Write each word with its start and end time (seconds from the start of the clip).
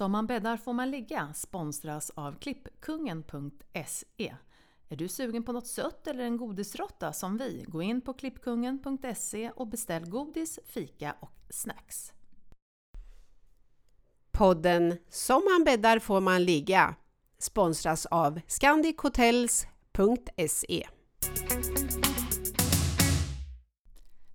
Som 0.00 0.12
man 0.12 0.26
bäddar 0.26 0.56
får 0.56 0.72
man 0.72 0.90
ligga 0.90 1.34
sponsras 1.34 2.10
av 2.14 2.38
klippkungen.se. 2.38 4.34
Är 4.88 4.96
du 4.96 5.08
sugen 5.08 5.42
på 5.42 5.52
något 5.52 5.66
sött 5.66 6.06
eller 6.06 6.24
en 6.24 6.36
godisrotta 6.36 7.12
som 7.12 7.36
vi? 7.36 7.64
Gå 7.68 7.82
in 7.82 8.00
på 8.00 8.14
klippkungen.se 8.14 9.50
och 9.50 9.66
beställ 9.66 10.10
godis, 10.10 10.58
fika 10.64 11.14
och 11.20 11.32
snacks. 11.50 12.12
Podden 14.30 14.96
Som 15.08 15.44
man 15.44 15.64
bäddar 15.64 15.98
får 15.98 16.20
man 16.20 16.44
ligga 16.44 16.94
sponsras 17.38 18.06
av 18.06 18.40
scandichotels.se. 18.46 20.86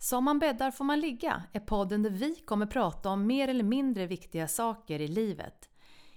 Som 0.05 0.23
man 0.23 0.39
bäddar 0.39 0.71
får 0.71 0.85
man 0.85 0.99
ligga 0.99 1.43
är 1.53 1.59
podden 1.59 2.03
där 2.03 2.09
vi 2.09 2.35
kommer 2.35 2.65
prata 2.65 3.09
om 3.09 3.27
mer 3.27 3.47
eller 3.47 3.63
mindre 3.63 4.07
viktiga 4.07 4.47
saker 4.47 4.99
i 4.99 5.07
livet. 5.07 5.69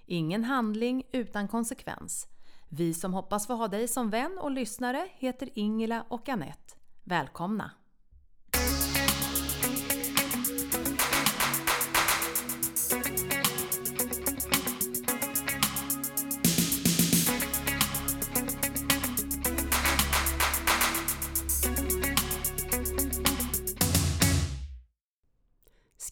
Ingen 0.06 0.44
handling 0.44 1.02
utan 1.12 1.48
konsekvens. 1.48 2.26
Vi 2.68 2.94
som 2.94 3.14
hoppas 3.14 3.46
få 3.46 3.54
ha 3.54 3.68
dig 3.68 3.88
som 3.88 4.10
vän 4.10 4.38
och 4.38 4.50
lyssnare 4.50 5.08
heter 5.12 5.48
Ingela 5.54 6.04
och 6.08 6.28
Annette. 6.28 6.74
Välkomna! 7.04 7.70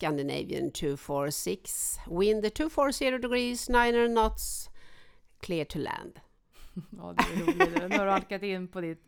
Scandinavian 0.06 0.70
246. 0.70 1.98
Wind 2.10 2.54
240 2.54 3.18
degrees, 3.18 3.68
900 3.68 4.08
knots, 4.08 4.70
clear 5.40 5.64
to 5.64 5.78
land. 5.78 6.20
Ja, 6.98 7.14
det 7.16 7.22
är 7.22 7.46
roligt. 7.46 7.90
Nu 7.90 7.98
har 7.98 8.04
du 8.04 8.10
halkat 8.10 8.42
in 8.42 8.68
på 8.68 8.80
ditt 8.80 9.02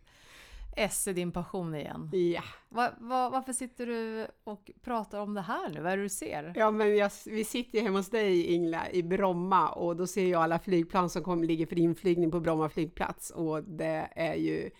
i 1.06 1.12
din 1.12 1.32
passion 1.32 1.74
igen. 1.74 2.10
Ja, 2.12 2.42
Va, 2.68 2.90
va, 2.98 3.30
varför 3.30 3.52
sitter 3.52 3.86
du 3.86 4.26
och 4.44 4.70
pratar 4.82 5.20
om 5.20 5.34
det 5.34 5.40
här 5.40 5.68
nu? 5.68 5.80
Vad 5.80 5.92
är 5.92 5.96
det 5.96 6.02
du 6.02 6.08
ser? 6.08 6.52
ja 6.56 6.70
men 6.70 6.96
jag, 6.96 7.10
vi 7.26 7.44
sitter 7.44 7.78
ju 7.78 7.84
hemma 7.84 7.98
hos 7.98 8.10
dig 8.10 8.44
Ingla 8.46 8.90
i 8.90 9.02
Bromma 9.02 9.68
och 9.68 9.96
då 9.96 10.06
ser 10.06 10.26
jag 10.26 10.42
alla 10.42 10.58
flygplan 10.58 11.10
som 11.10 11.22
kommer, 11.22 11.46
ligger 11.46 11.66
för 11.66 11.78
inflygning 11.78 12.30
på 12.30 12.40
Bromma 12.40 12.68
flygplats 12.68 13.30
och 13.30 13.64
det 13.64 14.08
är 14.16 14.34
ju 14.34 14.70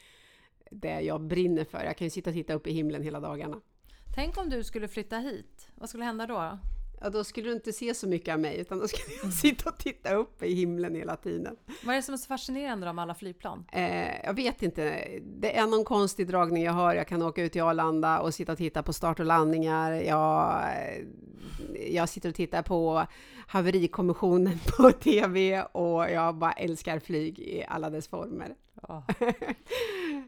det 0.70 1.00
jag 1.00 1.20
brinner 1.20 1.64
för. 1.64 1.84
Jag 1.84 1.96
kan 1.96 2.06
ju 2.06 2.10
sitta 2.10 2.30
och 2.30 2.34
titta 2.34 2.54
upp 2.54 2.66
i 2.66 2.72
himlen 2.72 3.02
hela 3.02 3.20
dagarna. 3.20 3.60
Tänk 4.18 4.38
om 4.38 4.50
du 4.50 4.64
skulle 4.64 4.88
flytta 4.88 5.18
hit. 5.18 5.68
Vad 5.74 5.88
skulle 5.88 6.04
hända 6.04 6.26
då? 6.26 6.58
Ja, 7.00 7.10
då 7.10 7.24
skulle 7.24 7.48
du 7.48 7.52
inte 7.52 7.72
se 7.72 7.94
så 7.94 8.08
mycket 8.08 8.34
av 8.34 8.40
mig 8.40 8.58
utan 8.60 8.78
då 8.78 8.88
skulle 8.88 9.16
jag 9.22 9.32
sitta 9.32 9.70
och 9.70 9.78
titta 9.78 10.14
upp 10.14 10.42
i 10.42 10.54
himlen 10.54 10.94
hela 10.94 11.16
tiden. 11.16 11.56
Vad 11.84 11.92
är 11.92 11.96
det 11.96 12.02
som 12.02 12.12
är 12.12 12.18
så 12.18 12.26
fascinerande 12.26 12.86
då 12.86 12.92
med 12.92 13.02
alla 13.02 13.14
flygplan? 13.14 13.66
Eh, 13.72 14.24
jag 14.24 14.34
vet 14.34 14.62
inte. 14.62 15.08
Det 15.22 15.56
är 15.56 15.66
någon 15.66 15.84
konstig 15.84 16.26
dragning 16.26 16.62
jag 16.62 16.72
har. 16.72 16.94
Jag 16.94 17.08
kan 17.08 17.22
åka 17.22 17.42
ut 17.42 17.52
till 17.52 17.62
Arlanda 17.62 18.20
och 18.20 18.34
sitta 18.34 18.52
och 18.52 18.58
titta 18.58 18.82
på 18.82 18.92
start 18.92 19.20
och 19.20 19.26
landningar. 19.26 19.92
Jag, 19.92 20.64
jag 21.90 22.08
sitter 22.08 22.28
och 22.28 22.34
tittar 22.34 22.62
på 22.62 23.06
haverikommissionen 23.46 24.58
på 24.76 24.92
TV 25.02 25.62
och 25.62 26.10
jag 26.10 26.34
bara 26.34 26.52
älskar 26.52 26.98
flyg 26.98 27.38
i 27.38 27.64
alla 27.68 27.90
dess 27.90 28.08
former. 28.08 28.54
Ja. 28.88 29.04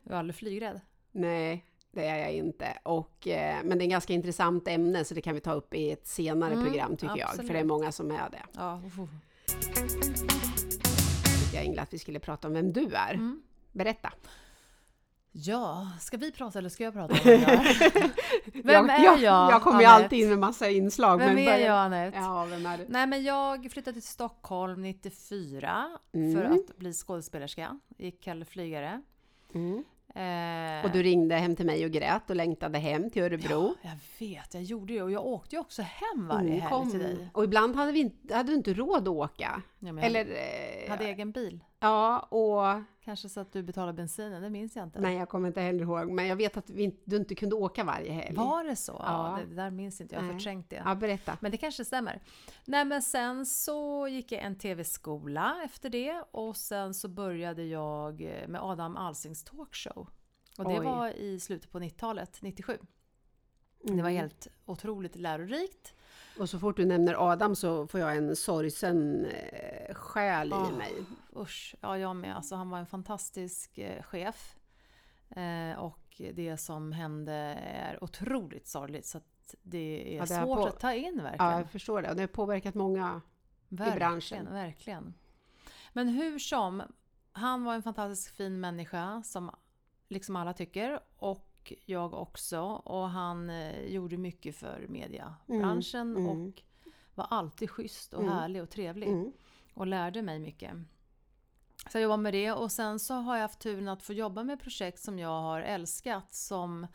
Du 0.04 0.14
är 0.14 0.18
aldrig 0.18 0.34
flygrädd? 0.34 0.80
Nej, 1.12 1.69
det 1.92 2.06
är 2.06 2.18
jag 2.18 2.32
inte. 2.32 2.78
Och, 2.82 3.28
eh, 3.28 3.56
men 3.64 3.78
det 3.78 3.82
är 3.84 3.86
ett 3.86 3.90
ganska 3.90 4.12
intressant 4.12 4.68
ämne 4.68 5.04
så 5.04 5.14
det 5.14 5.20
kan 5.20 5.34
vi 5.34 5.40
ta 5.40 5.52
upp 5.52 5.74
i 5.74 5.90
ett 5.90 6.06
senare 6.06 6.52
Mm, 6.52 6.64
program 6.64 6.96
tycker 6.96 7.16
jag. 7.16 7.28
absolut. 7.28 7.46
För 7.46 7.54
det 7.54 7.60
är 7.60 7.64
många 7.64 7.92
som 7.92 8.10
är 8.10 8.30
det. 8.30 8.42
Ja. 8.52 8.80
uff. 8.86 8.94
Tycker 11.44 11.56
jag 11.56 11.64
Ingela 11.64 11.82
att 11.82 11.94
vi 11.94 11.98
skulle 11.98 12.18
prata 12.20 12.48
om 12.48 12.54
vem 12.54 12.72
du 12.72 12.94
är. 12.94 13.14
Mm. 13.14 13.42
Berätta. 13.72 14.12
Ja, 15.32 15.88
ska 16.00 16.16
vi 16.16 16.32
prata 16.32 16.58
eller 16.58 16.68
ska 16.68 16.84
jag 16.84 16.92
prata 16.92 17.12
om 17.14 17.20
vem 17.24 17.40
jag 17.40 17.50
är? 17.52 18.10
Vem 18.64 18.88
jag, 18.88 18.90
är 19.00 19.04
jag? 19.04 19.18
jag? 19.20 19.52
Jag 19.52 19.62
kommer 19.62 19.80
ju 19.80 19.86
alltid 19.86 20.18
in 20.18 20.28
med 20.28 20.38
massa 20.38 20.70
inslag. 20.70 21.18
Vem 21.18 21.34
men 21.34 21.48
är 21.48 21.58
jag 21.58 21.76
Anette? 21.78 22.18
Ja, 22.18 22.44
vem 22.44 22.66
är 22.66 22.78
du? 22.78 22.86
Nej 22.88 23.06
men 23.06 23.22
jag 23.24 23.72
flyttade 23.72 23.92
till 23.92 24.08
Stockholm 24.08 24.82
94 24.82 25.88
för 26.12 26.18
Mm. 26.18 26.52
att 26.52 26.76
bli 26.76 26.92
skådespelerska. 26.92 27.78
Gick 27.98 28.20
Kalle 28.22 28.44
Flygare. 28.44 29.02
Mm. 29.54 29.84
Eh, 30.14 30.84
Och 30.84 30.90
du 30.90 31.02
ringde 31.02 31.34
hem 31.34 31.56
till 31.56 31.66
mig 31.66 31.84
och 31.84 31.90
grät 31.90 32.30
och 32.30 32.36
längtade 32.36 32.78
hem 32.78 33.10
till 33.10 33.22
Örebro. 33.22 33.74
Ja, 33.82 33.90
jag 33.90 34.26
vet, 34.28 34.54
jag 34.54 34.62
gjorde 34.62 34.92
det 34.92 35.02
och 35.02 35.10
jag 35.10 35.26
åkte 35.26 35.56
ju 35.56 35.60
också 35.60 35.82
hem 35.82 36.28
varje 36.28 36.48
Mm, 36.50 36.60
helg 36.60 36.90
till 36.90 37.00
dig. 37.00 37.30
Och 37.34 37.44
ibland 37.44 37.76
hade, 37.76 37.92
vi 37.92 38.00
inte, 38.00 38.34
hade 38.34 38.52
du 38.52 38.56
inte 38.56 38.74
råd 38.74 39.02
att 39.02 39.08
åka. 39.08 39.62
Ja, 39.78 40.00
Eller... 40.00 40.20
eh, 40.84 40.90
hade 40.90 41.04
egen 41.04 41.32
bil. 41.32 41.60
Ja, 41.80 42.18
och... 42.20 42.82
Kanske 43.04 43.28
så 43.28 43.40
att 43.40 43.52
du 43.52 43.62
betalade 43.62 43.92
bensinen, 43.92 44.42
det 44.42 44.50
minns 44.50 44.76
jag 44.76 44.82
inte. 44.86 45.00
Nej, 45.00 45.16
jag 45.16 45.28
kommer 45.28 45.48
inte 45.48 45.60
heller 45.60 45.80
ihåg. 45.82 46.10
Men 46.10 46.26
jag 46.26 46.36
vet 46.36 46.56
att 46.56 46.70
vi, 46.70 46.82
inte- 46.82 47.02
du 47.04 47.16
inte 47.16 47.34
kunde 47.34 47.54
åka 47.56 47.84
varje 47.84 48.12
helg. 48.12 48.36
Var 48.36 48.64
det 48.64 48.76
så? 48.76 48.92
Ja. 48.98 49.38
Ja. 49.40 49.44
det 49.48 49.54
där 49.54 49.70
minns 49.70 50.00
inte 50.00 50.14
jag, 50.14 50.22
har 50.22 50.32
förträngt 50.32 50.70
det. 50.70 50.82
Ja, 50.84 50.94
berätta. 50.94 51.36
Men 51.40 51.50
det 51.50 51.56
kanske 51.56 51.84
stämmer. 51.84 52.22
Nej 52.64 52.84
men 52.84 53.02
sen 53.02 53.46
så 53.46 54.08
gick 54.08 54.32
jag 54.32 54.42
en 54.42 54.58
tv-skola 54.58 55.62
efter 55.64 55.90
det 55.90 56.24
och 56.30 56.56
sen 56.56 56.94
så 56.94 57.08
började 57.08 57.64
jag 57.64 58.20
med 58.48 58.60
Adam 58.62 58.96
Alsings 58.96 59.44
talkshow. 59.44 60.08
Och 60.58 60.64
det 60.64 60.78
Oj. 60.80 60.84
var 60.86 61.08
i 61.08 61.40
slutet 61.40 61.70
på 61.72 61.78
90-talet, 61.78 62.38
97. 62.42 62.78
Det 63.84 63.92
var 63.92 63.98
Mm. 64.10 64.16
helt 64.16 64.48
otroligt 64.64 65.16
lärorikt. 65.16 65.94
Och 66.40 66.50
så 66.50 66.58
fort 66.58 66.76
du 66.76 66.84
nämner 66.84 67.30
Adam 67.32 67.56
så 67.56 67.86
får 67.86 68.00
jag 68.00 68.16
en 68.16 68.36
sorgsen 68.36 69.24
eh, 69.26 69.94
själ 69.94 70.52
Ah. 70.52 70.68
i 70.68 70.72
mig. 70.72 70.94
Usch, 71.36 71.74
ja 71.80 71.98
jag 71.98 72.16
med. 72.16 72.36
Alltså 72.36 72.54
han 72.54 72.70
var 72.70 72.78
en 72.78 72.86
fantastisk 72.86 73.78
eh, 73.78 74.02
chef. 74.02 74.56
Eh, 75.30 75.78
och 75.78 76.20
det 76.34 76.56
som 76.56 76.92
hände 76.92 77.32
är 77.62 78.04
otroligt 78.04 78.66
sorgligt 78.68 79.06
så 79.06 79.18
att 79.18 79.54
det 79.62 80.14
är 80.14 80.16
Ja, 80.16 80.20
det 80.22 80.26
svårt 80.44 80.58
på- 80.58 80.66
att 80.66 80.80
ta 80.80 80.94
in 80.94 81.14
Ja, 81.16 81.22
verkligen. 81.22 81.52
jag 81.52 81.70
förstår 81.70 82.02
det. 82.02 82.10
Och 82.10 82.16
det 82.16 82.22
har 82.22 82.26
påverkat 82.28 82.74
många. 82.74 83.20
verkligen, 83.68 83.98
branschen. 83.98 84.52
Verkligen. 84.52 85.14
Men 85.92 86.08
hur 86.08 86.38
som, 86.38 86.82
han 87.32 87.64
var 87.64 87.74
en 87.74 87.82
fantastiskt 87.82 88.36
fin 88.36 88.60
människa 88.60 89.22
som 89.22 89.50
liksom 90.08 90.36
alla 90.36 90.52
tycker 90.52 91.00
och 91.18 91.49
jag 91.84 92.14
också. 92.14 92.60
Och 92.84 93.08
han 93.08 93.50
eh, 93.50 93.84
gjorde 93.84 94.16
mycket 94.16 94.56
för 94.56 94.86
mediebranschen 94.88 96.16
Mm, 96.16 96.26
mm. 96.26 96.46
och 96.48 96.62
var 97.14 97.26
alltid 97.30 97.70
schysst 97.70 98.14
och 98.14 98.22
Mm. 98.22 98.32
härlig 98.32 98.62
och 98.62 98.70
trevlig. 98.70 99.08
Mm. 99.08 99.32
och 99.74 99.86
lärde 99.86 100.22
mig 100.22 100.38
mycket. 100.38 100.72
Så 101.92 101.98
jag 101.98 102.02
jobbade 102.02 102.22
med 102.22 102.34
det 102.34 102.52
och 102.52 102.72
sen 102.72 102.98
så 102.98 103.14
har 103.14 103.34
jag 103.36 103.42
haft 103.42 103.60
turen 103.60 103.88
att 103.88 104.02
få 104.02 104.12
jobba 104.12 104.42
med 104.42 104.60
projekt 104.60 104.98
som 105.00 105.18
jag 105.18 105.40
har 105.42 105.60
älskat 105.60 106.34
som 106.34 106.86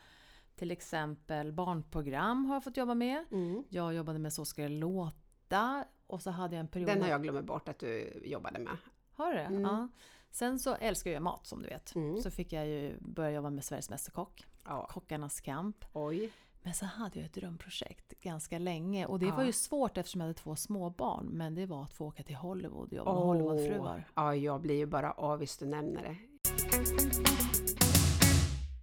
till 0.56 0.70
exempel 0.70 1.52
barnprogram 1.52 2.44
har 2.44 2.54
jag 2.54 2.64
fått 2.64 2.76
jobba 2.76 2.94
med. 2.94 3.24
Mm. 3.30 3.64
Jag 3.68 3.94
jobbade 3.94 4.18
med 4.18 4.32
Så 4.32 4.44
ska 4.44 4.62
det 4.62 4.68
låta 4.68 5.84
och 6.06 6.22
så 6.22 6.30
hade 6.30 6.54
jag 6.56 6.60
en 6.60 6.68
period... 6.68 6.88
Den 6.88 7.02
har 7.02 7.08
jag 7.08 7.22
glömt 7.22 7.46
bort 7.46 7.68
att 7.68 7.78
du 7.78 8.22
jobbade 8.24 8.58
med. 8.58 8.76
Har 9.14 9.32
du? 9.32 9.40
Mm. 9.40 9.62
Ja. 9.62 9.88
Sen 10.30 10.58
så 10.58 10.74
älskar 10.74 11.10
jag 11.10 11.22
mat 11.22 11.46
som 11.46 11.62
du 11.62 11.68
vet. 11.68 11.94
Mm. 11.94 12.16
Så 12.22 12.30
fick 12.30 12.52
jag 12.52 12.66
ju 12.66 12.96
börja 13.00 13.30
jobba 13.30 13.50
med 13.50 13.64
Sveriges 13.64 13.90
Mästerkock, 13.90 14.46
Ja. 14.68 14.86
Kockarnas 14.90 15.40
kamp. 15.40 15.84
Oj. 15.92 16.30
Men 16.62 16.74
så 16.74 16.86
hade 16.86 17.18
jag 17.18 17.26
ett 17.26 17.34
drömprojekt 17.34 18.20
ganska 18.20 18.58
länge 18.58 19.06
och 19.06 19.18
det 19.18 19.26
Ja. 19.26 19.36
var 19.36 19.44
ju 19.44 19.52
svårt 19.52 19.96
eftersom 19.96 20.20
jag 20.20 20.26
hade 20.28 20.38
två 20.38 20.56
små 20.56 20.90
barn 20.90 21.26
men 21.26 21.54
det 21.54 21.66
var 21.66 21.82
att 21.82 21.92
få 21.92 22.06
åka 22.06 22.22
till 22.22 22.36
Hollywood 22.36 22.88
och 22.88 22.96
jobba 22.96 23.12
med. 23.14 23.22
Hollywoodfruar. 23.22 24.08
Ja, 24.14 24.34
jag 24.34 24.60
blir 24.60 24.74
ju 24.74 24.86
bara 24.86 25.12
avis 25.12 25.56
du 25.56 25.66
nämner 25.66 26.02
det. 26.02 26.16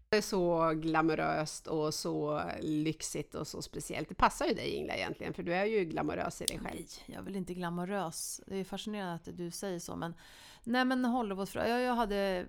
Det 0.09 0.17
är 0.17 0.21
så 0.21 0.71
glamoröst 0.75 1.67
och 1.67 1.93
så 1.93 2.41
lyxigt 2.61 3.35
och 3.35 3.47
så 3.47 3.61
speciellt. 3.61 4.09
Det 4.09 4.15
passar 4.15 4.45
ju 4.45 4.53
dig 4.53 4.69
Ingela 4.69 4.95
egentligen, 4.95 5.33
för 5.33 5.43
du 5.43 5.53
är 5.53 5.65
ju 5.65 5.85
glamorös 5.85 6.41
i 6.41 6.45
dig 6.45 6.59
själv. 6.59 6.75
Nej, 6.75 6.87
jag 7.05 7.17
är 7.17 7.21
väl 7.21 7.35
inte 7.35 7.53
glamorös. 7.53 8.41
Det 8.47 8.55
är 8.57 8.63
fascinerande 8.63 9.13
att 9.13 9.37
du 9.37 9.51
säger 9.51 9.79
så. 9.79 9.95
Men, 9.95 10.13
nej 10.63 10.85
men 10.85 11.05
Hollywoodfru. 11.05 11.59
Jag, 11.67 11.81
jag 11.81 11.95
hade 11.95 12.45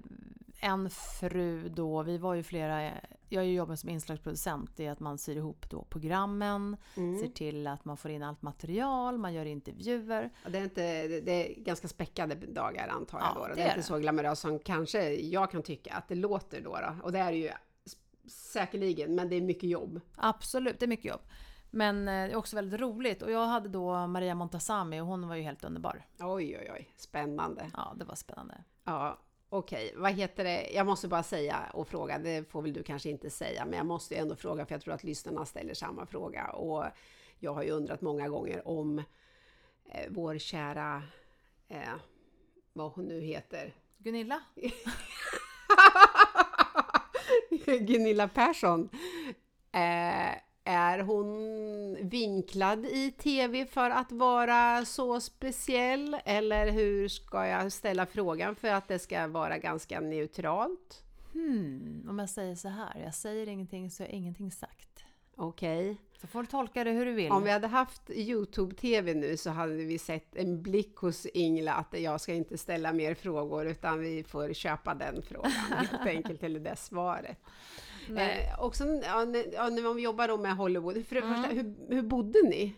en 0.65 0.91
fru 0.91 1.69
då. 1.69 2.03
Vi 2.03 2.19
var 2.19 2.35
ju 2.35 2.43
flera. 2.43 2.91
Jag 3.29 3.47
jobbar 3.47 3.77
som 3.77 3.89
inslagsproducent. 3.91 4.77
Det 4.77 4.87
är 4.87 4.91
att 4.93 5.01
man 5.01 5.19
syr 5.19 5.37
ihop 5.37 5.71
då 5.71 5.85
programmen. 5.85 6.77
Ser 6.95 7.01
Mm. 7.03 7.33
till 7.33 7.67
att 7.67 7.85
man 7.85 7.97
får 7.97 8.11
in 8.11 8.23
allt 8.23 8.43
material. 8.43 9.19
Man 9.19 9.35
gör 9.35 9.45
intervjuer. 9.45 10.31
Och 10.45 10.51
Det, 10.51 10.59
är 10.59 10.63
inte, 10.65 11.09
det- 11.21 11.57
är 11.59 11.61
ganska 11.61 11.89
späckade 11.89 12.35
dagar 12.35 12.89
antar 12.89 13.19
jag 13.19 13.29
Ja, 13.29 13.35
då. 13.41 13.47
Det, 13.47 13.55
det 13.55 13.61
är 13.63 13.67
inte 13.67 13.77
det. 13.79 13.83
så 13.83 13.99
glamoröst 13.99 14.43
som 14.43 14.59
kanske 14.59 15.15
jag 15.15 15.51
kan 15.51 15.63
tycka 15.63 15.95
att 15.95 16.09
det 16.09 16.15
låter 16.15 16.61
då. 16.61 16.71
då. 16.77 16.97
Och 17.03 17.13
det 17.13 17.19
är 17.19 17.33
det 17.33 17.39
ju 17.39 17.51
säkerligen, 18.29 19.15
men 19.15 19.29
det 19.29 19.37
är 19.37 19.41
mycket 19.43 19.69
jobb. 19.71 20.01
Absolut, 20.17 20.79
det 20.81 20.87
är 20.87 20.89
mycket 20.89 21.05
jobb. 21.11 21.21
Men 21.71 22.09
eh, 22.09 22.13
det 22.27 22.33
är 22.33 22.37
också 22.37 22.57
väldigt 22.57 22.81
roligt. 22.81 23.23
Och 23.23 23.31
jag 23.31 23.47
hade 23.47 23.69
då 23.69 24.07
Maria 24.07 24.35
Montazami 24.35 25.01
och 25.01 25.07
hon 25.07 25.29
var 25.29 25.35
ju 25.37 25.43
helt 25.43 25.65
underbar. 25.65 26.07
Oj, 26.21 26.59
oj, 26.61 26.71
oj, 26.75 26.89
spännande. 26.97 27.71
Ja, 27.73 27.95
det 27.97 28.05
var 28.05 28.15
spännande. 28.15 28.65
Ja, 28.85 29.19
okej. 29.59 29.93
Vad 29.97 30.13
heter 30.13 30.45
det? 30.45 30.71
Jag 30.75 30.87
måste 30.87 31.09
bara 31.09 31.23
säga 31.23 31.71
och 31.73 31.89
fråga, 31.89 32.19
det 32.19 32.51
får 32.51 32.63
väl 32.63 32.73
du 32.73 32.83
kanske 32.83 33.11
inte 33.11 33.31
säga, 33.31 33.65
men 33.65 33.77
jag 33.77 33.87
måste 33.87 34.15
ju 34.15 34.21
ändå 34.21 34.37
fråga 34.37 34.67
för 34.67 34.75
jag 34.75 34.83
tror 34.83 34.95
att 34.95 35.05
lyssnarna 35.05 35.47
ställer 35.47 35.75
samma 35.75 36.07
fråga. 36.07 36.47
Och 36.47 36.85
jag 37.39 37.55
har 37.55 37.63
ju 37.63 37.71
undrat 37.71 38.01
många 38.01 38.29
gånger 38.29 38.69
om 38.69 38.99
eh, 39.85 40.07
vår 40.09 40.39
kära, 40.39 41.03
eh, 41.69 41.95
vad 42.73 42.93
hon 42.93 43.05
nu 43.05 43.21
heter, 43.21 43.75
Gunilla? 43.99 44.41
Gunilla 47.67 48.29
Persson. 48.29 48.89
Eh, 49.73 50.35
är 50.65 50.99
hon 50.99 52.09
vinklad 52.09 52.87
i 52.87 53.11
TV 53.11 53.67
för 53.67 53.91
att 53.91 54.13
vara 54.13 54.85
så 54.85 55.21
speciell? 55.21 56.17
Eller 56.25 56.71
hur 56.71 57.09
ska 57.09 57.47
jag 57.47 57.73
ställa 57.73 58.07
frågan 58.07 58.57
för 58.57 58.69
att 58.69 58.89
det 58.89 58.99
ska 58.99 59.27
vara 59.27 59.59
ganska 59.59 60.01
neutralt? 60.01 61.03
Hmm, 61.33 62.07
om 62.09 62.19
jag 62.19 62.31
säger 62.31 62.55
så 62.55 62.69
här, 62.69 63.03
jag 63.05 63.15
säger 63.15 63.49
ingenting 63.49 63.91
så 63.91 64.03
är 64.03 64.09
ingenting 64.09 64.53
sagt. 64.53 65.05
Okej. 65.37 65.97
Så 66.21 66.27
får 66.27 66.43
du 66.43 66.47
tolka 66.47 66.85
det 66.85 66.91
hur 66.91 67.07
du 67.07 67.13
vill. 67.13 67.33
Om 67.33 67.45
vi 67.45 67.51
hade 67.51 67.67
haft 67.67 68.11
Youtube-TV 68.11 69.15
nu 69.15 69.37
så 69.37 69.51
hade 69.51 69.75
vi 69.75 69.99
sett 69.99 70.37
en 70.37 70.63
blick 70.63 70.97
hos 70.97 71.27
Ingela 71.27 71.75
att 71.75 72.01
jag 72.01 72.21
ska 72.21 72.35
inte 72.35 72.59
ställa 72.59 72.93
mer 72.93 73.15
frågor 73.15 73.67
utan 73.67 74.01
vi 74.01 74.25
får 74.25 74.53
köpa 74.53 74.95
den 74.95 75.23
frågan 75.23 75.53
helt 75.91 76.07
enkelt, 76.07 76.43
eller 76.43 76.61
det 76.61 76.77
svaret. 76.77 77.39
Eh, 78.17 78.61
också, 78.61 78.85
ja, 78.85 79.25
när, 79.25 79.55
ja, 79.55 79.69
när 79.69 79.83
man 79.83 79.99
jobbar 79.99 80.29
då 80.29 80.37
med 80.37 80.57
Hollywood, 80.57 81.07
för 81.07 81.15
det 81.15 81.21
Mm. 81.21 81.35
första, 81.43 81.55
hur, 81.55 81.75
hur 81.95 82.03
bodde 82.03 82.39
ni? 82.43 82.75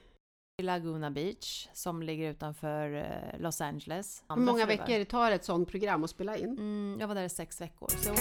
I 0.59 0.63
Laguna 0.63 1.11
Beach 1.11 1.69
som 1.73 2.03
ligger 2.03 2.31
utanför 2.31 2.95
eh, 2.95 3.41
Los 3.41 3.61
Angeles. 3.61 4.25
Hur 4.29 4.37
många 4.37 4.67
veckor 4.67 5.05
tar 5.05 5.31
ett 5.33 5.45
sånt 5.45 5.69
program 5.71 6.05
att 6.05 6.11
spela 6.11 6.37
in? 6.37 6.49
Mm, 6.51 6.97
jag 7.01 7.09
var 7.09 7.15
där 7.15 7.25
i 7.25 7.29
sex 7.29 7.61
veckor. 7.61 7.89
Så 7.89 8.15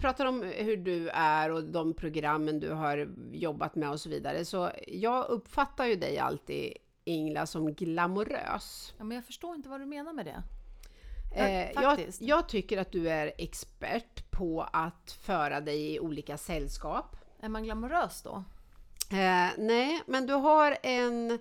pratar 0.00 0.26
om 0.26 0.42
hur 0.42 0.76
du 0.76 1.08
är 1.08 1.50
och 1.52 1.64
de 1.64 1.94
programmen 1.94 2.60
du 2.60 2.70
har 2.72 3.08
jobbat 3.32 3.74
med 3.74 3.90
och 3.90 4.00
så 4.00 4.08
vidare. 4.08 4.44
Så 4.44 4.70
jag 4.86 5.28
uppfattar 5.28 5.86
ju 5.86 5.94
dig 5.96 6.18
alltid, 6.18 6.72
Ingela, 7.04 7.46
som 7.46 7.72
glamorös. 7.74 8.94
ja, 8.98 9.04
men 9.04 9.14
jag 9.14 9.24
förstår 9.24 9.54
inte 9.54 9.68
vad 9.68 9.80
du 9.80 9.86
menar 9.86 10.12
med 10.12 10.26
det. 10.26 10.42
Eh, 11.30 11.72
jag, 11.82 12.06
jag 12.18 12.48
tycker 12.48 12.78
att 12.78 12.92
du 12.92 13.08
är 13.08 13.32
expert 13.38 14.30
på 14.30 14.68
att 14.72 15.18
föra 15.20 15.60
dig 15.60 15.94
i 15.94 16.00
olika 16.00 16.38
sällskap. 16.38 17.16
Är 17.40 17.48
man 17.48 17.64
glamorös 17.64 18.22
då? 18.22 18.44
Eh, 19.10 19.50
nej, 19.58 20.02
men 20.06 20.26
du 20.26 20.32
har 20.32 20.76
en, 20.82 21.38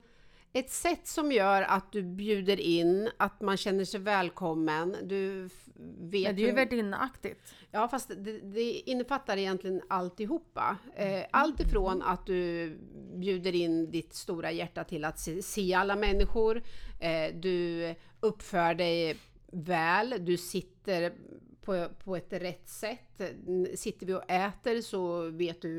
ett 0.53 0.71
sätt 0.71 1.07
som 1.07 1.31
gör 1.31 1.62
att 1.62 1.91
du 1.91 2.03
bjuder 2.03 2.59
in, 2.59 3.09
att 3.18 3.41
man 3.41 3.57
känner 3.57 3.85
sig 3.85 4.00
välkommen. 4.00 4.95
Du 5.03 5.50
vet 6.00 6.24
Men 6.24 6.36
det 6.36 6.44
är 6.44 6.47
ju 6.47 6.51
värdinneaktigt. 6.51 7.53
Ja, 7.71 7.88
fast 7.88 8.12
det, 8.18 8.39
det 8.39 8.71
innefattar 8.71 9.38
egentligen 9.38 9.81
alltihopa. 9.89 10.77
Eh, 10.95 11.25
allt 11.31 11.59
ifrån 11.59 12.01
att 12.01 12.25
du 12.25 12.69
bjuder 13.15 13.56
in 13.56 13.91
ditt 13.91 14.13
stora 14.13 14.51
hjärta 14.51 14.83
till 14.83 15.06
att 15.06 15.19
se, 15.19 15.41
se 15.41 15.74
alla 15.74 15.95
människor. 15.95 16.63
Eh, 17.00 17.36
du 17.36 17.95
uppför 18.19 18.74
dig 18.74 19.18
väl, 19.53 20.15
du 20.19 20.38
sitter 20.38 21.13
på, 21.61 21.88
på 22.03 22.15
ett 22.15 22.33
rätt 22.33 22.69
sätt. 22.69 23.21
Sitter 23.75 24.05
vi 24.05 24.13
och 24.13 24.31
äter 24.31 24.81
så 24.81 25.29
vet 25.29 25.61
du 25.61 25.69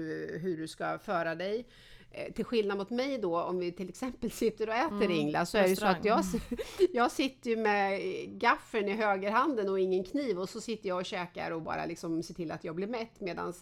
hur 0.42 0.56
du 0.56 0.68
ska 0.68 0.98
föra 0.98 1.34
dig. 1.34 1.66
Eh, 2.10 2.32
Till 2.32 2.44
skillnad 2.44 2.78
mot 2.78 2.90
mig 2.90 3.18
då, 3.18 3.40
om 3.42 3.58
vi 3.58 3.72
till 3.72 3.88
exempel 3.88 4.30
sitter 4.42 4.68
och 4.68 4.74
äter 4.74 5.02
Mm, 5.02 5.10
Ingla, 5.10 5.46
så 5.46 5.58
är 5.58 5.68
det 5.68 5.76
så 5.76 5.86
att 5.86 6.04
jag, 6.04 6.24
jag 6.92 7.10
sitter 7.10 7.50
ju 7.50 7.56
med 7.56 8.00
gaffeln 8.40 8.88
i 8.88 8.92
högerhanden 8.92 9.68
och 9.68 9.80
ingen 9.80 10.04
kniv 10.04 10.38
och 10.40 10.48
så 10.48 10.60
sitter 10.60 10.88
jag 10.88 10.98
och 10.98 11.04
käkar 11.06 11.50
och 11.50 11.62
bara 11.62 11.86
liksom 11.86 12.22
ser 12.22 12.34
till 12.34 12.50
att 12.50 12.64
jag 12.64 12.74
blir 12.74 12.86
mätt 12.86 13.20
medan 13.20 13.52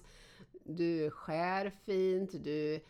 du 0.64 1.10
skär 1.10 1.72
fint, 1.86 2.44
du 2.44 2.80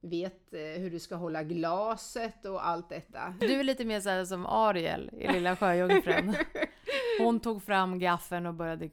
vet 0.00 0.54
eh, 0.54 0.60
hur 0.60 0.90
du 0.90 0.98
ska 0.98 1.14
hålla 1.14 1.42
glaset 1.42 2.44
och 2.44 2.66
allt 2.66 2.88
detta. 2.88 3.34
Du 3.40 3.60
är 3.60 3.64
lite 3.64 3.84
mer 3.84 4.00
så 4.00 4.08
här 4.08 4.24
som 4.24 4.46
Ariel 4.46 5.10
i 5.12 5.32
Lilla 5.32 5.56
Sjöjungfrun. 5.56 6.34
Hon 7.20 7.40
tog 7.40 7.62
fram 7.62 7.98
gaffeln 7.98 8.46
och 8.46 8.54
började 8.54 8.90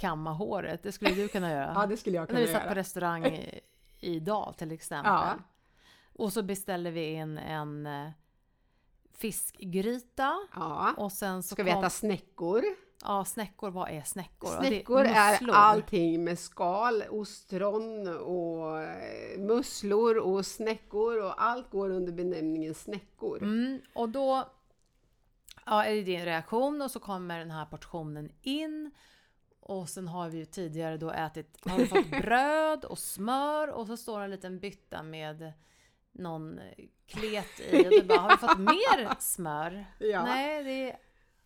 kamma 0.00 0.32
håret. 0.32 0.82
Det 0.82 0.92
skulle 0.92 1.14
du 1.14 1.28
kunna 1.28 1.50
göra. 1.50 1.72
Ja, 1.74 1.86
det 1.86 1.96
skulle 1.96 2.16
jag 2.16 2.22
När 2.22 2.26
kunna 2.26 2.40
vi 2.40 2.46
satt 2.46 2.62
på 2.62 2.68
göra. 2.68 2.74
restaurang 2.78 3.26
i, 3.26 3.60
idag 4.00 4.54
till 4.58 4.72
exempel. 4.72 5.12
Ja. 5.12 5.38
Och 6.12 6.32
så 6.32 6.42
beställde 6.42 6.90
vi 6.90 7.04
in 7.12 7.38
en 7.38 7.86
eh, 7.86 8.10
fiskgryta. 9.12 10.34
Ja. 10.54 10.94
Och 10.96 11.12
sen 11.12 11.42
så 11.42 11.54
Ska 11.54 11.62
vi 11.62 11.70
kom, 11.70 11.78
äta 11.80 11.90
snäckor? 11.90 12.62
Ja, 13.04 13.24
snäckor. 13.24 13.70
Vad 13.70 13.90
är 13.90 14.02
snäckor? 14.02 14.50
Ja, 14.52 14.60
det 14.60 14.66
Snäckor 14.66 15.00
är 15.00 15.52
allting 15.52 16.24
med 16.24 16.38
skal, 16.38 17.02
ostron 17.10 18.08
och 18.18 18.82
eh, 18.82 19.38
musslor 19.38 20.16
och 20.18 20.46
snäckor 20.46 21.22
och 21.22 21.42
allt 21.42 21.70
går 21.70 21.90
under 21.90 22.12
benämningen 22.12 22.74
snäckor. 22.74 23.42
Mm, 23.42 23.80
och 23.94 24.08
då 24.08 24.48
ja, 25.66 25.84
är 25.84 25.94
det 25.94 26.02
din 26.02 26.24
reaktion 26.24 26.82
och 26.82 26.90
så 26.90 27.00
kommer 27.00 27.38
den 27.38 27.50
här 27.50 27.66
portionen 27.66 28.32
in. 28.42 28.90
Och 29.60 29.88
sen 29.88 30.08
har 30.08 30.28
vi 30.28 30.38
ju 30.38 30.44
tidigare 30.44 30.96
då 30.96 31.10
ätit, 31.10 31.58
har 31.64 31.78
vi 31.78 31.86
fått 31.86 32.10
bröd 32.22 32.84
och 32.84 32.98
smör 32.98 33.68
och 33.68 33.86
så 33.86 33.96
står 33.96 34.20
en 34.20 34.30
liten 34.30 34.58
bytta 34.58 35.02
med 35.02 35.52
någon 36.12 36.60
klet 37.06 37.60
i. 37.60 37.86
Och 37.86 37.90
du 37.90 38.02
bara, 38.02 38.18
har 38.18 38.30
vi 38.30 38.36
fått 38.36 38.58
mer 38.98 39.20
smör? 39.20 39.84
Ja. 39.98 40.24
Nej, 40.24 40.64
det 40.64 40.90
är 40.90 40.96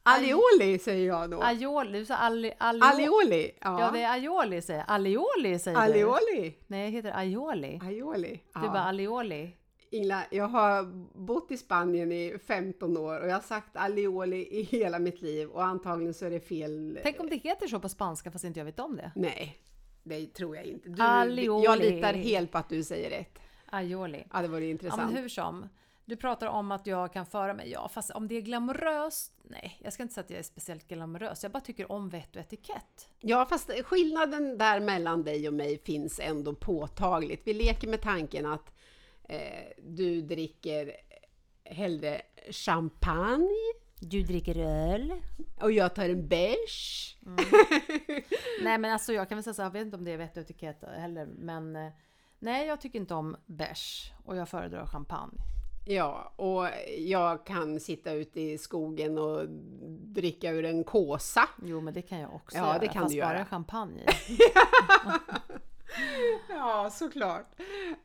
Alioli 0.03 0.79
säger 0.79 1.07
jag 1.07 1.31
då. 1.31 1.41
aioli. 1.43 1.99
Du 1.99 2.05
sa 2.07 2.15
ali, 2.15 2.53
ali, 2.59 2.81
Alioli! 2.83 3.51
Ja, 3.61 3.81
Ja, 3.81 3.91
det 3.91 4.01
är 4.03 4.13
aioli 4.13 4.63
säger 4.63 4.81
jag. 4.81 4.91
Alioli 4.91 5.59
säger 5.59 5.77
du. 5.79 5.83
alioli! 5.85 6.55
Nej, 6.67 6.85
det 6.91 6.97
heter 6.97 7.17
aioli. 7.17 7.81
Aioli. 7.83 8.31
Du 8.55 8.61
Ja. 8.61 8.61
bara 8.61 8.83
alioli. 8.83 9.57
Ingela, 9.91 10.23
jag 10.31 10.49
har 10.49 10.85
bott 11.19 11.51
i 11.51 11.57
Spanien 11.57 12.13
i 12.13 12.39
15 12.47 12.97
år 12.97 13.21
och 13.21 13.29
jag 13.29 13.35
har 13.35 13.41
sagt 13.41 13.77
alioli 13.77 14.49
i 14.51 14.63
hela 14.63 14.99
mitt 14.99 15.23
liv 15.23 15.49
och 15.49 15.65
antagligen 15.65 16.15
så 16.15 16.25
är 16.27 16.31
det 16.31 16.41
fel. 16.41 16.99
Tänk 17.03 17.21
om 17.21 17.29
det 17.31 17.37
heter 17.37 17.67
så 17.67 17.81
på 17.81 17.89
spanska 17.89 18.31
fast 18.31 18.45
inte 18.45 18.61
jag 18.61 18.65
vet 18.65 18.79
om 18.81 18.97
det. 18.97 19.13
Nej, 19.15 19.59
det 20.03 20.27
tror 20.27 20.57
jag 20.57 20.65
inte. 20.65 20.89
Du, 20.89 21.03
Alioli. 21.03 21.65
Jag 21.65 21.79
litar 21.79 22.13
helt 22.15 22.53
på 22.53 22.59
att 22.59 22.69
du 22.69 22.83
säger 22.85 23.11
rätt. 23.11 23.39
Aioli. 23.67 24.25
Ja, 24.33 24.43
det 24.43 24.49
vore 24.49 24.65
Ja 24.65 24.71
intressant. 24.71 25.13
men 25.13 25.23
hur 25.23 25.29
som. 25.29 25.69
Du 26.05 26.17
pratar 26.17 26.47
om 26.47 26.73
att 26.73 26.87
jag 26.87 27.13
kan 27.13 27.27
föra 27.27 27.55
mig. 27.55 27.71
Ja, 27.71 27.89
fast 27.89 28.11
om 28.11 28.29
det 28.29 28.35
är 28.35 28.41
glamoröst? 28.41 29.33
Nej, 29.43 29.79
jag 29.83 29.93
ska 29.93 30.03
inte 30.03 30.15
säga 30.15 30.25
att 30.25 30.31
jag 30.31 30.39
är 30.39 30.43
speciellt 30.43 30.89
glamorös. 30.89 31.43
Jag 31.43 31.53
bara 31.53 31.61
tycker 31.61 31.93
om 31.93 32.09
vett 32.09 32.37
och 32.37 32.43
etikett. 32.43 33.09
Ja, 33.21 33.47
fast 33.47 33.71
skillnaden 33.85 34.59
där 34.59 34.81
mellan 34.81 35.25
dig 35.25 35.49
och 35.49 35.55
mig 35.55 35.79
finns 35.79 36.21
ändå 36.21 36.55
påtagligt. 36.55 37.43
Vi 37.45 37.55
leker 37.55 37.89
med 37.89 38.01
tanken 38.03 38.47
att 38.47 38.73
eh, 39.29 39.69
du 39.83 40.23
dricker 40.23 40.93
hellre 41.65 42.23
champagne 42.51 43.73
Du 44.01 44.23
dricker 44.23 44.57
öl? 44.59 45.13
och 45.61 45.73
jag 45.73 45.95
tar 45.95 46.09
en 46.09 46.29
bärs. 46.29 47.17
Nej 48.63 48.79
men 48.79 48.85
alltså 48.93 49.13
jag 49.13 49.29
kan 49.29 49.37
väl 49.37 49.43
säga 49.45 49.55
så 49.55 49.63
jag 49.63 49.71
vet 49.71 49.83
inte 49.83 49.97
om 49.97 50.05
det 50.05 50.11
är 50.13 50.17
vett 50.17 50.37
och 50.37 50.43
etikett 50.43 50.85
heller. 50.97 51.27
Men 51.27 51.77
eh, 51.77 51.93
nej, 52.39 52.67
jag 52.67 52.81
tycker 52.81 52.99
inte 52.99 53.15
om 53.15 53.37
bärs. 53.47 54.13
Och 54.25 54.37
jag 54.37 54.49
föredrar 54.49 54.87
champagne. 54.87 55.39
Ja, 55.85 56.33
och 56.37 56.67
jag 56.99 57.47
kan 57.47 57.81
sitta 57.81 58.13
ute 58.13 58.41
i 58.41 58.59
skogen 58.59 59.19
och 59.19 59.49
dricka 60.15 60.51
ur 60.51 60.65
en 60.65 60.85
kåsa. 60.85 61.49
Jo 61.65 61.81
men 61.81 61.95
det 61.95 62.03
kan 62.03 62.19
jag 62.21 62.35
också 62.35 62.57
Ja, 62.57 62.67
göra. 62.67 62.79
det 62.79 62.89
kan 62.89 63.03
fast 63.03 63.15
du 63.15 63.21
bara 63.21 63.35
göra. 63.35 63.45
champagne 63.45 64.03
i. 64.03 64.39
Ja, 66.49 66.91
såklart. 66.93 67.47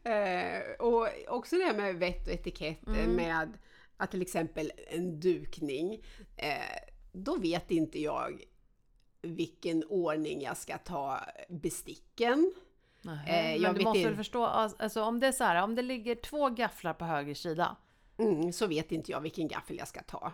Eh, 0.03 0.71
och 0.79 1.07
också 1.27 1.55
det 1.55 1.63
här 1.63 1.73
med 1.77 1.95
vett 1.95 2.27
och 2.27 2.33
etikett 2.33 2.87
eh, 2.87 3.07
med 3.07 3.53
att 3.97 4.11
till 4.11 4.21
exempel 4.21 4.71
en 4.89 5.19
dukning. 5.19 6.03
Eh, 6.37 6.79
då 7.11 7.35
vet 7.37 7.71
inte 7.71 8.01
jag 8.01 8.41
vilken 9.21 9.83
ordning 9.83 10.41
jag 10.41 10.57
ska 10.57 10.77
ta 10.77 11.19
besticken. 11.49 12.53
Eh, 13.27 13.51
jag 13.55 13.61
men 13.61 13.73
du 13.73 13.77
vet 13.77 13.83
måste 13.83 14.03
väl 14.03 14.15
förstå, 14.15 14.45
alltså 14.45 15.03
om 15.03 15.19
det 15.19 15.27
är 15.27 15.31
så 15.31 15.43
här, 15.43 15.63
om 15.63 15.75
det 15.75 15.81
ligger 15.81 16.15
två 16.15 16.49
gafflar 16.49 16.93
på 16.93 17.05
höger 17.05 17.33
sida. 17.33 17.75
Mm, 18.17 18.53
så 18.53 18.67
vet 18.67 18.91
inte 18.91 19.11
jag 19.11 19.21
vilken 19.21 19.47
gaffel 19.47 19.77
jag 19.77 19.87
ska 19.87 20.03
ta. 20.03 20.31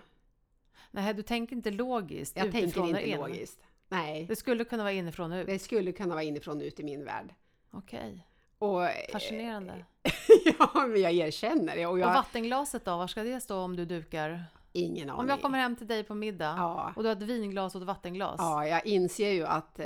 Nej, 0.92 1.14
du 1.14 1.22
tänker 1.22 1.56
inte 1.56 1.72
logiskt 1.72 2.38
Jag 2.38 2.52
tänker 2.52 2.88
inte 2.88 3.10
in. 3.10 3.18
logiskt. 3.18 3.60
Nej, 3.90 4.26
Det 4.26 4.36
skulle 4.36 4.64
kunna 4.66 4.84
vara 4.84 4.94
inifrån 4.94 5.32
och 5.32 5.38
ut. 5.40 5.48
det 5.48 5.60
skulle 5.60 5.92
kunna 5.92 6.14
vara 6.14 6.24
inifrån 6.24 6.58
och 6.58 6.64
ut 6.64 6.80
i 6.80 6.84
min 6.84 7.06
värld. 7.06 7.34
Okej, 7.72 8.28
Och, 8.60 8.86
eh, 8.86 9.12
fascinerande. 9.12 9.86
ja, 10.60 10.86
men 10.88 11.02
jag 11.02 11.12
erkänner 11.12 11.76
det. 11.76 11.86
Och 11.88 12.00
jag 12.00 12.08
Och 12.08 12.14
vattenglaset 12.14 12.86
då, 12.86 12.98
var 12.98 13.08
ska 13.08 13.24
det 13.24 13.42
stå 13.42 13.60
om 13.60 13.76
du 13.76 13.86
dukar? 13.86 14.44
Ingen 14.74 15.10
aning. 15.10 15.20
Om 15.20 15.30
jag 15.30 15.42
kommer 15.42 15.60
hem 15.60 15.76
till 15.76 15.88
dig 15.88 16.04
på 16.04 16.16
middag 16.16 16.54
Ja. 16.58 16.94
och 16.96 17.04
du 17.04 17.10
har 17.10 17.16
ett 17.16 17.22
vinglas 17.22 17.76
och 17.76 17.82
ett 17.82 17.88
vattenglas. 17.88 18.36
Ja, 18.38 18.68
jag 18.68 18.86
inser 18.86 19.30
ju 19.32 19.46
att 19.46 19.80
eh, 19.80 19.86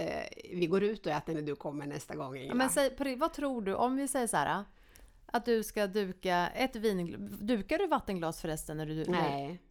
vi 0.53 0.67
går 0.67 0.83
ut 0.83 1.05
och 1.05 1.11
äter 1.11 1.33
när 1.33 1.41
du 1.41 1.55
kommer 1.55 1.85
nästa 1.87 2.15
gång. 2.15 2.37
Ingela. 2.37 2.53
men 2.53 2.69
säg, 2.69 3.15
vad 3.17 3.33
tror 3.33 3.61
du, 3.61 3.75
om 3.75 3.95
vi 3.95 4.07
säger 4.07 4.27
så 4.27 4.37
här. 4.37 4.63
Att 5.25 5.45
du 5.45 5.63
ska 5.63 5.87
duka 5.87 6.47
ett 6.47 6.75
vinglas. 6.75 7.19
Dukar 7.39 7.77
du 7.77 7.87
vattenglas 7.87 8.41
förresten? 8.41 8.77
När 8.77 8.85
du, 8.85 9.05
Nej, 9.07 9.61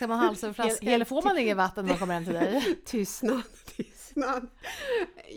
Ska 0.00 0.06
man 0.06 0.18
halsa 0.18 0.48
ur 0.48 0.52
flaskan 0.52 0.86
Helt- 0.86 0.94
eller 0.94 1.04
får 1.04 1.22
man 1.22 1.38
inget 1.38 1.56
vatten 1.56 1.84
när 1.84 1.92
man 1.92 1.98
kommer 1.98 2.14
hem 2.14 2.24
till 2.24 2.34
dig? 2.34 2.76
Tystnad, 2.84 3.42
tystnad. 3.76 4.46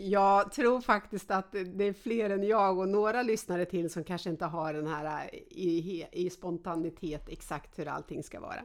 Jag 0.00 0.52
tror 0.52 0.80
faktiskt 0.80 1.30
att 1.30 1.52
det 1.52 1.84
är 1.84 1.92
fler 1.92 2.30
än 2.30 2.42
jag 2.42 2.78
och 2.78 2.88
några 2.88 3.22
lyssnare 3.22 3.64
till 3.64 3.90
som 3.90 4.04
kanske 4.04 4.30
inte 4.30 4.44
har 4.44 4.74
den 4.74 4.86
här 4.86 5.34
i, 5.34 6.06
i 6.12 6.30
spontanitet 6.30 7.28
exakt 7.28 7.78
hur 7.78 7.88
allting 7.88 8.22
ska 8.22 8.40
vara. 8.40 8.60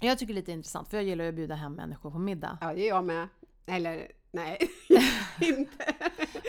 Jag 0.00 0.18
tycker 0.18 0.34
det 0.34 0.38
är 0.38 0.40
lite 0.40 0.52
intressant 0.52 0.88
för 0.88 0.96
jag 0.96 1.04
gillar 1.04 1.24
att 1.24 1.34
bjuda 1.34 1.54
hem 1.54 1.72
människor 1.72 2.10
på 2.10 2.18
middag. 2.18 2.58
Ja, 2.60 2.74
det 2.74 2.80
är 2.80 2.88
jag 2.88 3.04
med. 3.04 3.28
Eller 3.66 4.12
nej, 4.30 4.58
inte. 5.40 5.94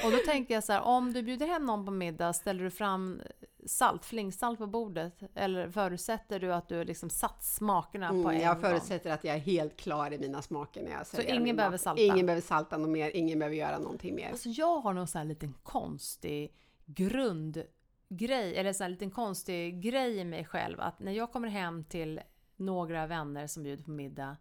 Och 0.05 0.11
då 0.11 0.17
tänker 0.25 0.53
jag 0.53 0.63
så 0.63 0.73
här, 0.73 0.81
om 0.81 1.13
du 1.13 1.23
bjuder 1.23 1.47
hem 1.47 1.65
någon 1.65 1.85
på 1.85 1.91
middag, 1.91 2.33
ställer 2.33 2.63
du 2.63 2.71
fram 2.71 3.21
salt, 3.69 4.05
flingsalt 4.05 4.59
på 4.59 4.67
bordet? 4.67 5.13
Eller 5.35 5.69
förutsätter 5.69 6.39
du 6.39 6.53
att 6.53 6.67
du 6.67 6.77
har 6.77 6.85
liksom 6.85 7.09
satt 7.09 7.43
smakerna 7.43 8.09
på 8.09 8.13
en 8.15 8.21
Mm, 8.25 8.41
jag 8.41 8.55
gång? 8.55 8.63
förutsätter 8.63 9.11
att 9.11 9.23
jag 9.23 9.35
är 9.35 9.39
helt 9.39 9.77
klar 9.77 10.13
i 10.13 10.17
mina 10.19 10.41
smaker 10.41 10.83
när 10.83 10.91
jag 10.91 11.07
serverar 11.07 11.29
ingen 11.29 11.43
min 11.43 11.55
behöver 11.55 11.73
mat. 11.73 11.81
salta? 11.81 12.01
Ingen 12.01 12.25
behöver 12.25 12.41
salta 12.41 12.77
något 12.77 12.89
mer, 12.89 13.11
ingen 13.15 13.39
behöver 13.39 13.55
göra 13.57 13.79
någonting 13.79 14.15
mer. 14.15 14.29
Alltså 14.31 14.49
jag 14.49 14.79
har 14.79 14.93
någon 14.93 15.07
sån 15.07 15.19
här 15.19 15.25
liten 15.25 15.53
konstig 15.63 16.53
grundgrej, 16.85 18.55
eller 18.55 18.73
så 18.73 18.83
här 18.83 18.89
liten 18.89 19.11
konstig 19.11 19.81
grej 19.81 20.17
i 20.17 20.25
mig 20.25 20.45
själv 20.45 20.79
att 20.79 20.99
när 20.99 21.11
jag 21.11 21.31
kommer 21.31 21.47
hem 21.47 21.83
till 21.83 22.21
några 22.55 23.07
vänner 23.07 23.47
som 23.47 23.63
bjuder 23.63 23.83
på 23.83 23.91
middag 23.91 24.37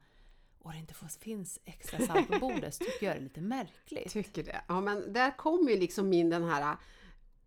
och 0.59 0.73
det 0.73 0.79
inte 0.79 0.95
finns 1.21 1.59
extra 1.65 2.07
salt 2.07 2.29
på 2.29 2.39
bordet 2.39 2.75
så 2.75 2.85
tycker 2.85 3.07
jag 3.07 3.17
det 3.17 3.21
är 3.21 3.23
lite 3.23 3.41
märkligt. 3.41 4.11
Tycker 4.13 4.43
det. 4.43 4.61
Ja, 4.69 4.81
men 4.81 5.13
där 5.13 5.37
kommer 5.37 5.71
ju 5.71 5.79
liksom 5.79 6.13
in 6.13 6.31
den 6.31 6.45
här 6.45 6.77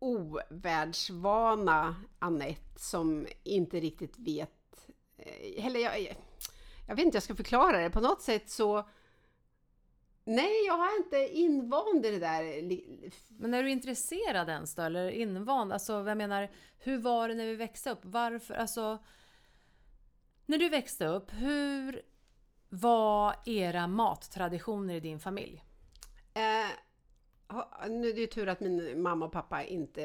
ovärldsvana 0.01 1.96
Annette 2.20 2.79
som 2.79 3.27
inte 3.43 3.79
riktigt 3.79 4.17
vet, 4.17 4.89
eh, 5.17 5.65
eller 5.65 5.79
jag, 5.79 6.17
jag 6.88 6.96
vet 6.96 7.05
inte 7.05 7.15
jag 7.15 7.24
ska 7.24 7.36
förklara 7.36 7.77
det, 7.77 7.89
på 7.89 8.01
något 8.01 8.22
sätt 8.22 8.50
så 8.50 8.86
Nej, 10.24 10.65
jag 10.67 10.79
är 10.79 10.98
inte 10.98 11.38
invand 11.38 12.05
i 12.05 12.12
det 12.12 12.20
där. 12.20 12.63
Men 13.27 13.53
är 13.53 13.63
du 13.63 13.72
intresserad 13.72 14.50
ens 14.50 14.75
då, 14.75 14.81
eller 14.81 15.10
invand? 15.10 15.74
Alltså, 15.74 15.93
jag 15.93 16.17
menar, 16.17 16.51
hur 16.77 16.98
var 16.98 17.27
det 17.29 17.36
när 17.36 17.46
vi 17.46 17.55
växte 17.55 17.91
upp? 17.91 18.00
Varför? 18.01 18.53
Alltså, 18.53 18.98
när 20.46 20.58
du 20.58 20.70
växte 20.70 21.05
upp, 21.05 21.31
hur 21.34 22.01
var 22.70 23.36
era 23.46 23.88
mattraditioner 23.88 24.96
i 24.96 25.00
din 25.00 25.20
familj? 25.20 25.63
Eh, 26.34 26.72
nu 27.89 28.10
är 28.10 28.13
det 28.13 28.22
ju 28.22 28.27
tur 28.27 28.48
att 28.50 28.60
min 28.60 29.01
mamma 29.01 29.25
och 29.25 29.31
pappa 29.31 29.63
inte 29.63 30.01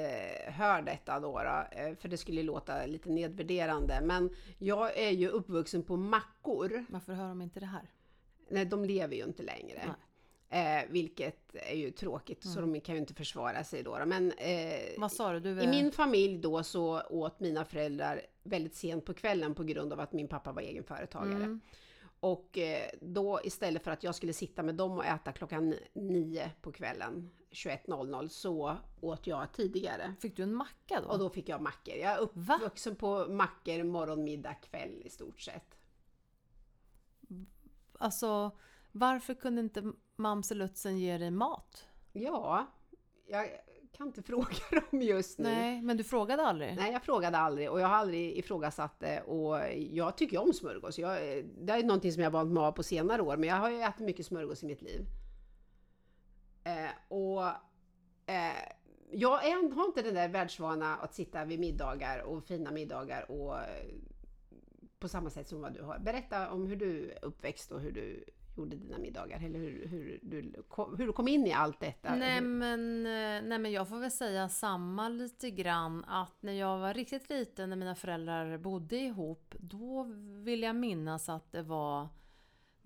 hör 0.47 0.83
detta 0.83 1.21
då, 1.21 1.41
eh, 1.41 1.97
för 1.97 2.09
det 2.09 2.17
skulle 2.17 2.43
låta 2.43 2.87
lite 2.87 3.09
nedvärderande. 3.09 4.01
Men 4.03 4.31
jag 4.59 4.99
är 4.99 5.11
ju 5.11 5.29
uppvuxen 5.29 5.83
på 5.83 5.97
mackor. 5.97 6.85
Varför 6.89 7.13
hör 7.13 7.29
de 7.29 7.43
inte 7.43 7.61
det 7.61 7.67
här? 7.67 7.91
Nej, 8.49 8.65
de 8.65 8.85
lever 8.85 9.17
ju 9.17 9.25
inte 9.25 9.43
längre. 9.43 9.95
Eh, 10.49 10.91
vilket 10.91 11.55
är 11.55 11.77
ju 11.77 11.91
tråkigt, 11.91 12.45
så 12.45 12.61
de 12.61 12.81
kan 12.81 12.95
ju 12.95 13.01
inte 13.01 13.15
försvara 13.15 13.65
sig 13.65 13.83
då. 13.83 13.99
Men 14.07 14.33
eh, 14.33 14.81
Vad 14.99 15.13
sa 15.13 15.33
du? 15.33 15.41
du 15.41 15.63
i 15.63 15.67
min 15.67 15.93
familj 15.93 16.39
då 16.39 16.63
så 16.63 17.03
åt 17.03 17.41
mina 17.41 17.65
föräldrar 17.65 18.21
väldigt 18.43 18.75
sent 18.75 19.05
på 19.05 19.15
kvällen 19.15 19.55
på 19.55 19.65
grund 19.65 19.93
av 19.93 20.01
att 20.01 20.13
min 20.13 20.29
pappa 20.29 20.53
var 20.53 20.63
egenföretagare. 20.63 21.45
Mm. 21.45 21.61
Och 22.21 22.59
eh, 22.59 22.91
då 23.01 23.41
istället 23.45 23.83
för 23.83 23.91
att 23.91 24.03
jag 24.03 24.15
skulle 24.15 24.33
sitta 24.33 24.63
med 24.63 24.75
dem 24.75 24.93
och 24.93 25.05
äta 25.05 25.33
klockan 25.33 25.75
nio 25.93 26.51
på 26.61 26.73
kvällen, 26.73 27.31
21.00, 27.51 28.29
så 28.29 28.77
åt 29.01 29.27
jag 29.27 29.53
tidigare. 29.53 30.15
Fick 30.21 30.37
du 30.37 30.43
en 30.43 30.55
macka 30.55 31.01
då? 31.01 31.09
Och 31.09 31.19
då 31.19 31.31
fick 31.31 31.49
jag 31.49 31.61
mackor. 31.61 31.95
Jag 31.95 32.13
är 32.13 32.29
Va? 32.33 32.55
uppvuxen 32.57 32.97
på 32.97 33.27
mackor 33.29 33.85
morgon, 33.85 34.25
middag, 34.25 34.55
kväll 34.55 35.03
i 35.05 35.11
stort 35.11 35.41
sett. 35.41 35.79
Alltså, 37.99 38.51
varför 38.93 39.35
kunde 39.35 39.61
inte 39.61 39.93
Mamselutzen 40.17 40.99
ge 40.99 41.19
dig 41.19 41.31
mat? 41.31 41.89
Ja, 42.13 42.67
jag 43.27 43.49
kan 43.93 44.07
inte 44.07 44.23
fråga 44.33 44.55
dem 44.91 45.03
just 45.03 45.39
nu. 45.39 45.45
Nej, 45.49 45.83
men 45.83 45.97
du 45.97 46.05
frågade 46.05 46.43
aldrig? 46.43 46.77
Nej, 46.77 46.93
jag 46.93 47.03
frågade 47.03 47.39
aldrig 47.39 47.71
och 47.71 47.81
jag 47.81 47.89
har 47.89 47.97
aldrig 47.97 48.39
ifrågasatt 48.39 49.01
det 49.01 49.21
och 49.21 49.59
jag 49.75 50.17
tycker 50.17 50.39
om 50.39 50.53
smörgås. 50.53 50.99
Jag, 50.99 51.45
det 51.59 51.73
är 51.73 51.83
någonting 51.83 52.13
som 52.13 52.23
jag 52.23 52.31
vant 52.31 52.53
mig 52.53 52.63
av 52.63 52.73
på 52.73 52.83
senare 52.83 53.23
år, 53.23 53.37
men 53.37 53.49
jag 53.49 53.57
har 53.57 53.71
ju 53.71 53.81
ätit 53.81 54.07
mycket 54.07 54.27
smörgås 54.27 54.63
i 54.63 54.67
mitt 54.67 54.83
liv. 54.83 55.07
Eh, 56.67 56.91
och 57.09 57.43
eh, 58.27 58.69
jag 59.11 59.45
är, 59.47 59.75
har 59.75 59.85
inte 59.87 60.03
den 60.03 60.15
där 60.15 60.29
världsvana 60.29 60.97
att 60.97 61.15
sitta 61.15 61.45
vid 61.45 61.61
middagar 61.61 62.23
och 62.23 62.45
fina 62.45 62.71
middagar 62.71 63.31
och 63.31 63.59
eh, 63.59 63.87
på 64.99 65.09
samma 65.09 65.31
sätt 65.31 65.49
som 65.49 65.61
vad 65.61 65.75
du 65.75 65.83
har. 65.83 65.99
Berätta 65.99 66.51
om 66.51 66.67
hur 66.67 66.77
du 66.77 67.15
uppväxt 67.23 67.73
och 67.73 67.81
hur 67.81 67.93
du 67.93 68.25
gjorde 68.57 68.77
dina 68.77 68.99
middagar, 68.99 69.37
eller 69.45 69.59
hur, 69.59 69.87
hur, 69.89 70.19
du, 70.23 70.63
kom- 70.69 70.97
hur 70.99 71.07
du 71.07 71.13
kom 71.13 71.29
in 71.29 71.47
i 71.47 71.53
allt 71.53 71.81
detta. 71.81 72.15
Nej 72.15 72.41
men, 72.41 73.07
eh, 73.07 73.49
nej 73.49 73.59
men 73.59 73.73
jag 73.73 73.89
får 73.89 73.99
väl 73.99 74.11
säga 74.11 74.49
samma 74.49 75.09
lite 75.09 75.51
grann 75.51 76.05
att 76.05 76.43
när 76.43 76.53
jag 76.53 76.79
var 76.79 76.95
riktigt 76.95 77.31
liten 77.31 77.71
när 77.71 77.77
mina 77.77 77.95
föräldrar 77.95 78.59
bodde 78.59 78.97
ihop 78.97 79.55
då 79.59 80.07
vill 80.45 80.63
jag 80.63 80.77
minnas 80.77 81.29
att 81.29 81.53
det 81.53 81.63
var 81.63 82.09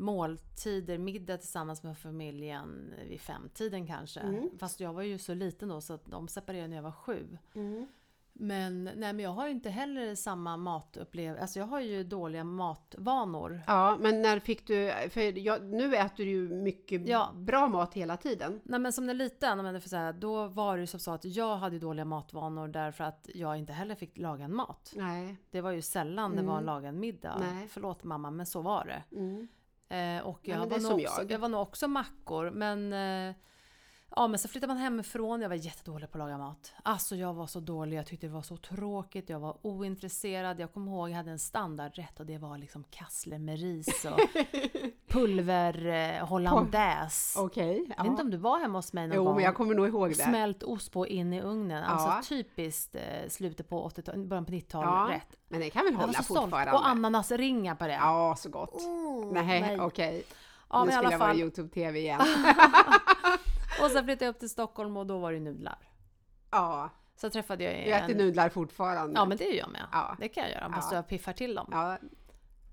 måltider, 0.01 0.99
middag 0.99 1.39
tillsammans 1.39 1.83
med 1.83 1.99
familjen 1.99 2.95
vid 3.09 3.21
femtiden 3.21 3.87
kanske. 3.87 4.21
Mm. 4.21 4.51
Fast 4.59 4.81
jag 4.81 4.93
var 4.93 5.03
ju 5.03 5.19
så 5.19 5.35
liten 5.35 5.69
då 5.69 5.81
så 5.81 5.95
att 5.95 6.07
de 6.07 6.29
separerade 6.29 6.69
när 6.69 6.77
jag 6.77 6.83
var 6.83 6.93
sju. 6.93 7.39
Mm. 7.55 7.87
Men, 8.33 8.85
nej, 8.85 9.13
men 9.13 9.19
jag 9.19 9.31
har 9.31 9.47
ju 9.47 9.53
inte 9.53 9.71
heller 9.71 10.15
samma 10.15 10.57
matupplevelse. 10.57 11.43
Alltså 11.43 11.59
jag 11.59 11.67
har 11.67 11.81
ju 11.81 12.05
dåliga 12.05 12.45
matvanor. 12.45 13.61
Ja, 13.67 13.97
men 14.01 14.23
när 14.23 14.39
fick 14.39 14.67
du, 14.67 14.93
för 15.11 15.39
jag, 15.39 15.65
nu 15.65 15.97
äter 15.97 16.25
du 16.25 16.31
ju 16.31 16.49
mycket 16.49 17.09
Ja. 17.09 17.31
bra 17.35 17.69
mat 17.69 17.95
hela 17.95 18.17
tiden. 18.17 18.61
Nej 18.65 18.81
men 18.81 18.93
som 18.93 19.07
när 19.07 19.15
liten, 19.15 19.61
om 19.61 19.67
jag 19.67 19.83
får 19.83 19.89
säga, 19.89 20.13
då 20.13 20.47
var 20.49 20.77
det 20.77 20.81
ju 20.81 20.87
som 20.87 21.01
så 21.01 21.11
att 21.11 21.25
jag 21.25 21.57
hade 21.57 21.79
dåliga 21.79 22.05
matvanor 22.05 22.69
därför 22.69 23.05
att 23.05 23.29
jag 23.35 23.57
inte 23.57 23.73
heller 23.73 23.95
fick 23.95 24.19
laga 24.19 24.45
en 24.45 24.55
mat. 24.55 24.93
Nej. 24.97 25.37
Det 25.51 25.61
var 25.61 25.71
ju 25.71 25.83
sällan 25.83 26.37
det 26.37 26.43
var 26.43 26.59
en 26.59 26.65
lagad 26.65 26.95
middag. 26.95 27.37
Nej. 27.41 27.69
Förlåt 27.69 28.05
mamma, 28.05 28.31
men 28.31 28.47
så 28.47 28.63
var 28.63 28.85
det. 28.85 29.17
Mm. 29.17 29.49
Eh, 29.91 30.19
och 30.27 30.41
Ja, 30.43 30.57
jag, 30.57 30.69
det 30.71 30.79
var 30.79 30.93
också, 30.95 31.21
jag. 31.23 31.31
jag 31.31 31.39
var 31.39 31.49
nog 31.49 31.61
också 31.63 31.89
mackor, 31.89 32.51
men 32.51 32.93
eh, 32.93 33.35
Ja 34.17 34.29
men 34.29 34.39
så 34.39 34.49
flyttade 34.49 34.75
man 34.75 34.83
hemifrån, 34.83 35.41
jag 35.41 35.49
var 35.49 35.57
jättedålig 35.57 36.11
på 36.13 36.19
att 36.19 36.25
laga 36.25 36.39
mat. 36.39 36.73
Alltså 36.83 37.17
jag 37.17 37.35
var 37.35 37.47
så 37.47 37.61
dålig, 37.61 37.97
jag 37.97 38.07
tyckte 38.07 38.27
det 38.27 38.33
var 38.33 38.43
så 38.43 38.57
tråkigt, 38.57 39.29
jag 39.29 39.41
var 39.41 39.57
ointresserad. 39.63 40.61
Jag 40.61 40.73
kommer 40.75 40.93
ihåg 40.93 41.11
jag 41.11 41.17
hade 41.17 41.31
en 41.31 41.39
standardrätt 41.39 42.21
och 42.21 42.27
det 42.27 42.39
var 42.39 42.59
liksom 42.59 42.85
kassler 42.91 43.39
med 43.39 43.61
ris 43.61 44.05
och 44.05 44.21
pulver 45.09 45.87
eh, 45.87 46.27
hollandaise. 46.27 47.41
Okej. 47.41 47.87
Jag 47.97 48.03
vet 48.05 48.11
inte 48.11 48.23
om 48.23 48.31
du 48.31 48.37
var 48.37 48.61
hemma 48.61 48.79
hos 48.79 48.93
mig 48.93 49.07
någon 49.09 49.17
Jo, 49.17 49.25
gång? 49.25 49.35
men 49.35 49.45
jag 49.45 49.55
kommer 49.55 49.75
nog 49.75 49.89
ihåg 49.89 50.09
det. 50.09 50.15
Smält 50.15 50.63
ost 50.63 50.93
på 50.93 51.07
in 51.07 51.33
i 51.33 51.41
ugnen. 51.43 51.83
Ja. 51.83 51.89
Alltså 51.89 52.29
typiskt 52.29 52.95
eh, 52.95 53.29
slutet 53.29 53.69
på 53.69 53.89
80-talet, 53.89 54.29
början 54.29 54.45
på 54.45 54.53
90-talet 54.53 54.89
Ja, 54.91 55.17
rätt. 55.17 55.37
Men 55.49 55.61
det 55.61 55.71
kan 55.71 55.85
väl 55.85 55.95
hålla 55.95 56.23
fortfarande? 56.23 56.73
Och 56.73 56.89
ananasringar 56.89 57.75
på 57.75 57.87
det. 57.87 57.93
Ja, 57.93 58.35
så 58.39 58.49
gott. 58.49 58.75
Oh, 58.75 59.33
nej, 59.33 59.81
okej. 59.81 60.25
Ja, 60.71 60.85
nu 60.85 60.91
i 60.91 60.93
skulle 60.93 61.07
alla 61.07 61.13
jag 61.13 61.19
vara 61.19 61.29
fall. 61.31 61.41
Youtube-TV 61.41 61.99
igen. 61.99 62.21
Och 63.85 63.91
sen 63.91 64.05
flyttade 64.05 64.25
jag 64.25 64.33
upp 64.33 64.39
till 64.39 64.51
Stockholm 64.51 64.97
och 64.97 65.07
då 65.07 65.19
var 65.19 65.33
det 65.33 65.41
nudlar. 65.41 65.79
ja, 66.51 66.91
Så 67.17 67.31
träffade 67.31 67.65
jag 67.65 67.75
du 67.75 67.93
äter 67.93 68.11
en... 68.11 68.17
nudlar 68.17 68.49
fortfarande. 68.49 69.21
Ja 69.21 69.25
men 69.25 69.39
det 69.39 69.45
gör 69.45 69.55
jag 69.55 69.71
med. 69.71 69.87
Ja. 69.93 70.17
Det 70.21 70.29
kan 70.29 70.43
jag 70.43 70.53
göra, 70.53 70.69
bara 70.69 70.83
Ja. 70.91 70.95
jag 70.97 71.07
piffar 71.09 71.33
till 71.33 71.55
dem. 71.55 71.69
Ja, 71.73 71.99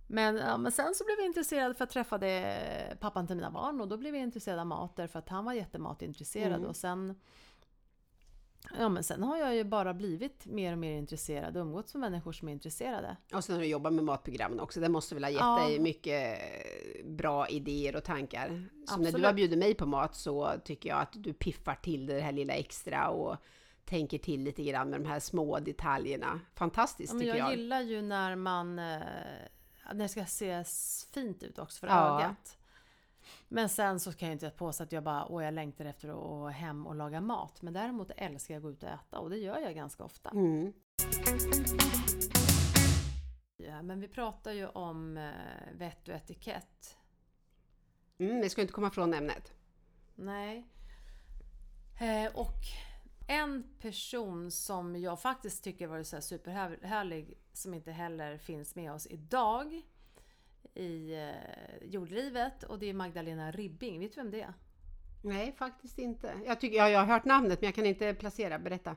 Men, 0.07 0.35
ja, 0.35 0.57
men 0.57 0.71
sen 0.71 0.95
så 0.95 1.03
blev 1.05 1.17
jag 1.17 1.25
intresserad 1.25 1.77
för 1.77 1.81
jag 1.85 1.89
träffade 1.89 2.57
pappan 2.99 3.27
till 3.27 3.35
mina 3.35 3.51
barn 3.51 3.81
och 3.81 3.87
då 3.87 3.97
blev 3.97 4.15
jag 4.15 4.23
intresserad 4.23 4.59
av 4.59 4.65
mat 4.67 4.95
därför 4.95 5.19
att 5.19 5.29
han 5.29 5.45
var 5.45 5.53
jättematintresserad 5.53 6.53
Mm. 6.53 6.65
och 6.69 6.75
sen 6.75 7.15
Ja 8.79 8.89
men 8.89 9.03
sen 9.03 9.24
har 9.24 9.38
jag 9.38 9.55
ju 9.55 9.63
bara 9.63 9.93
blivit 9.93 10.45
mer 10.45 10.71
och 10.71 10.77
mer 10.77 10.91
intresserad 10.97 11.57
och 11.57 11.62
umgåtts 11.62 11.93
med 11.93 12.01
människor 12.12 12.31
som 12.31 12.47
är 12.47 12.51
intresserade. 12.51 13.17
och 13.33 13.43
sen 13.43 13.55
har 13.55 13.62
du 13.62 13.67
jobbat 13.67 13.93
med 13.93 14.03
matprogrammen 14.03 14.59
också. 14.59 14.79
Det 14.79 14.89
måste 14.89 15.15
väl 15.15 15.24
ha 15.24 15.31
gett 15.31 15.39
Ja. 15.39 15.59
dig 15.67 15.79
mycket 15.79 16.39
bra 17.05 17.47
idéer 17.47 17.95
och 17.95 18.03
tankar. 18.03 18.47
Som 18.47 18.57
när 18.57 18.97
du 18.97 19.07
Absolut. 19.07 19.25
har 19.25 19.33
bjudit 19.33 19.59
mig 19.59 19.74
på 19.74 19.86
mat 19.86 20.15
så 20.15 20.51
tycker 20.63 20.89
jag 20.89 21.00
att 21.01 21.13
du 21.13 21.33
piffar 21.33 21.75
till 21.75 22.05
det 22.05 22.19
här 22.19 22.31
lilla 22.31 22.53
extra 22.53 23.09
och 23.09 23.36
tänker 23.86 24.17
till 24.17 24.43
lite 24.43 24.63
grann 24.63 24.89
med 24.89 25.01
de 25.01 25.07
här 25.07 25.19
små 25.19 25.59
detaljerna. 25.59 26.39
Fantastiskt 26.55 27.09
Ja, 27.09 27.13
men 27.13 27.21
tycker 27.21 27.38
jag, 27.38 27.47
jag. 27.51 27.57
gillar 27.57 27.81
ju 27.81 28.01
när 28.01 28.36
man 28.36 28.79
eh, 28.79 29.00
när 29.93 30.03
det 30.03 30.07
ska 30.09 30.25
se 30.25 30.63
fint 31.13 31.43
ut 31.43 31.59
också 31.59 31.79
för 31.79 31.88
Ja. 31.88 32.19
ögat. 32.19 32.57
Men 33.48 33.69
sen 33.69 34.00
så 34.00 34.13
kan 34.13 34.27
jag 34.27 34.36
inte 34.36 34.50
påstå 34.50 34.84
att 34.84 34.91
jag 34.91 35.03
bara, 35.03 35.25
åh 35.25 35.43
jag 35.43 35.53
längtar 35.53 35.86
efter 35.86 36.10
att 36.10 36.15
gå 36.15 36.48
hem 36.48 36.88
och 36.88 36.96
laga 36.96 37.22
mat. 37.22 37.62
Men 37.62 37.74
däremot 37.74 38.12
älskar 38.17 38.53
jag 38.53 38.60
att 38.60 38.63
gå 38.63 38.72
ut 38.72 38.84
och 38.84 38.89
äta 38.89 39.19
och 39.19 39.29
det 39.29 39.38
gör 39.38 39.60
jag 39.60 39.75
ganska 39.75 40.03
ofta. 40.03 40.29
Mm. 40.29 40.74
Ja, 43.57 43.81
men 43.81 44.00
vi 44.00 44.07
pratar 44.07 44.51
ju 44.51 44.67
om 44.67 45.17
eh, 45.17 45.74
vett 45.74 46.07
och 46.07 46.15
etikett. 46.15 46.98
Mm, 48.17 48.41
vi 48.41 48.50
ska 48.50 48.62
inte 48.62 48.74
komma 48.74 48.89
från 48.89 49.13
ämnet. 49.13 49.53
Nej. 50.15 50.67
Eh, 52.00 52.36
och 52.36 52.62
en 53.27 53.63
person 53.79 54.51
som 54.51 54.96
jag 54.96 55.22
faktiskt 55.22 55.63
tycker 55.63 55.88
var 55.88 56.03
så 56.03 56.22
superhärlig, 56.22 57.38
som 57.53 57.74
inte 57.74 57.91
heller 57.91 58.38
finns 58.38 58.75
med 58.75 58.93
oss 58.93 59.07
idag. 59.07 59.81
I 60.74 61.13
eh, 61.13 61.88
jordlivet 61.88 62.63
och 62.63 62.79
det 62.79 62.89
är 62.89 62.93
Magdalena 62.93 63.51
Ribbing. 63.51 64.00
Vet 64.00 64.15
du 64.15 64.21
vem 64.21 64.31
det 64.31 64.41
är? 64.41 64.53
Nej, 65.24 65.55
faktiskt 65.57 66.00
inte. 66.00 66.31
Jag, 66.45 66.59
tycker, 66.59 66.77
ja, 66.77 66.89
jag 66.89 67.00
har 67.00 67.05
hört 67.05 67.25
namnet 67.25 67.62
men 67.62 67.67
jag 67.67 67.75
kan 67.75 67.86
inte 67.86 68.13
placera. 68.13 68.59
Berätta. 68.59 68.95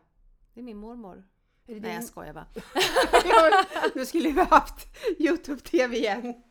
Det 0.54 0.60
är 0.60 0.64
min 0.64 0.76
mormor. 0.76 1.24
Är 1.66 1.74
det 1.74 1.80
Nej, 1.80 1.90
jag 1.90 2.00
din- 2.00 2.06
skojar 2.08 2.32
bara. 2.32 2.46
Nu 3.94 4.06
skulle 4.06 4.30
vi 4.30 4.40
haft 4.40 4.86
Youtube-TV 5.18 5.96
igen. 5.96 6.42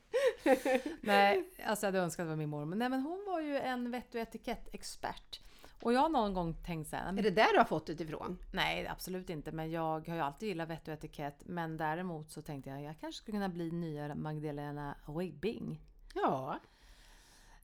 Nej, 1.02 1.50
alltså 1.66 1.86
jag 1.86 1.88
hade 1.92 2.00
önskat 2.04 2.24
att 2.24 2.26
det 2.26 2.30
var 2.30 2.36
min 2.36 2.50
mormor. 2.50 2.76
Nej, 2.76 2.90
men 2.90 3.02
hon 3.02 3.26
var 3.28 3.42
ju 3.42 3.58
en 3.58 3.92
vett 3.92 4.16
och 4.16 4.22
etikettexpert. 4.22 5.42
Och 5.82 5.94
jag 5.94 6.00
har 6.02 6.10
någon 6.10 6.34
gång 6.34 6.54
tänkt 6.54 6.90
så 6.90 6.96
här, 6.96 7.08
Är 7.18 7.24
det 7.24 7.30
där 7.32 7.54
du 7.54 7.58
har 7.58 7.66
fått 7.66 7.86
det 7.86 8.02
ifrån? 8.02 8.38
Nej, 8.54 8.88
absolut 8.88 9.30
inte. 9.30 9.52
Men 9.52 9.72
jag 9.72 10.08
har 10.08 10.16
ju 10.16 10.22
alltid 10.22 10.50
gillat 10.50 10.70
vett 10.70 10.88
och 10.88 10.94
etikett. 10.94 11.42
Men 11.46 11.78
däremot 11.78 12.32
så 12.32 12.42
tänkte 12.42 12.70
jag 12.70 12.82
jag 12.82 13.00
kanske 13.00 13.22
skulle 13.22 13.36
kunna 13.36 13.50
bli 13.50 13.72
nya 13.72 14.16
Magdalena 14.16 14.96
Ribbing. 15.06 15.82
Ja. 16.16 16.60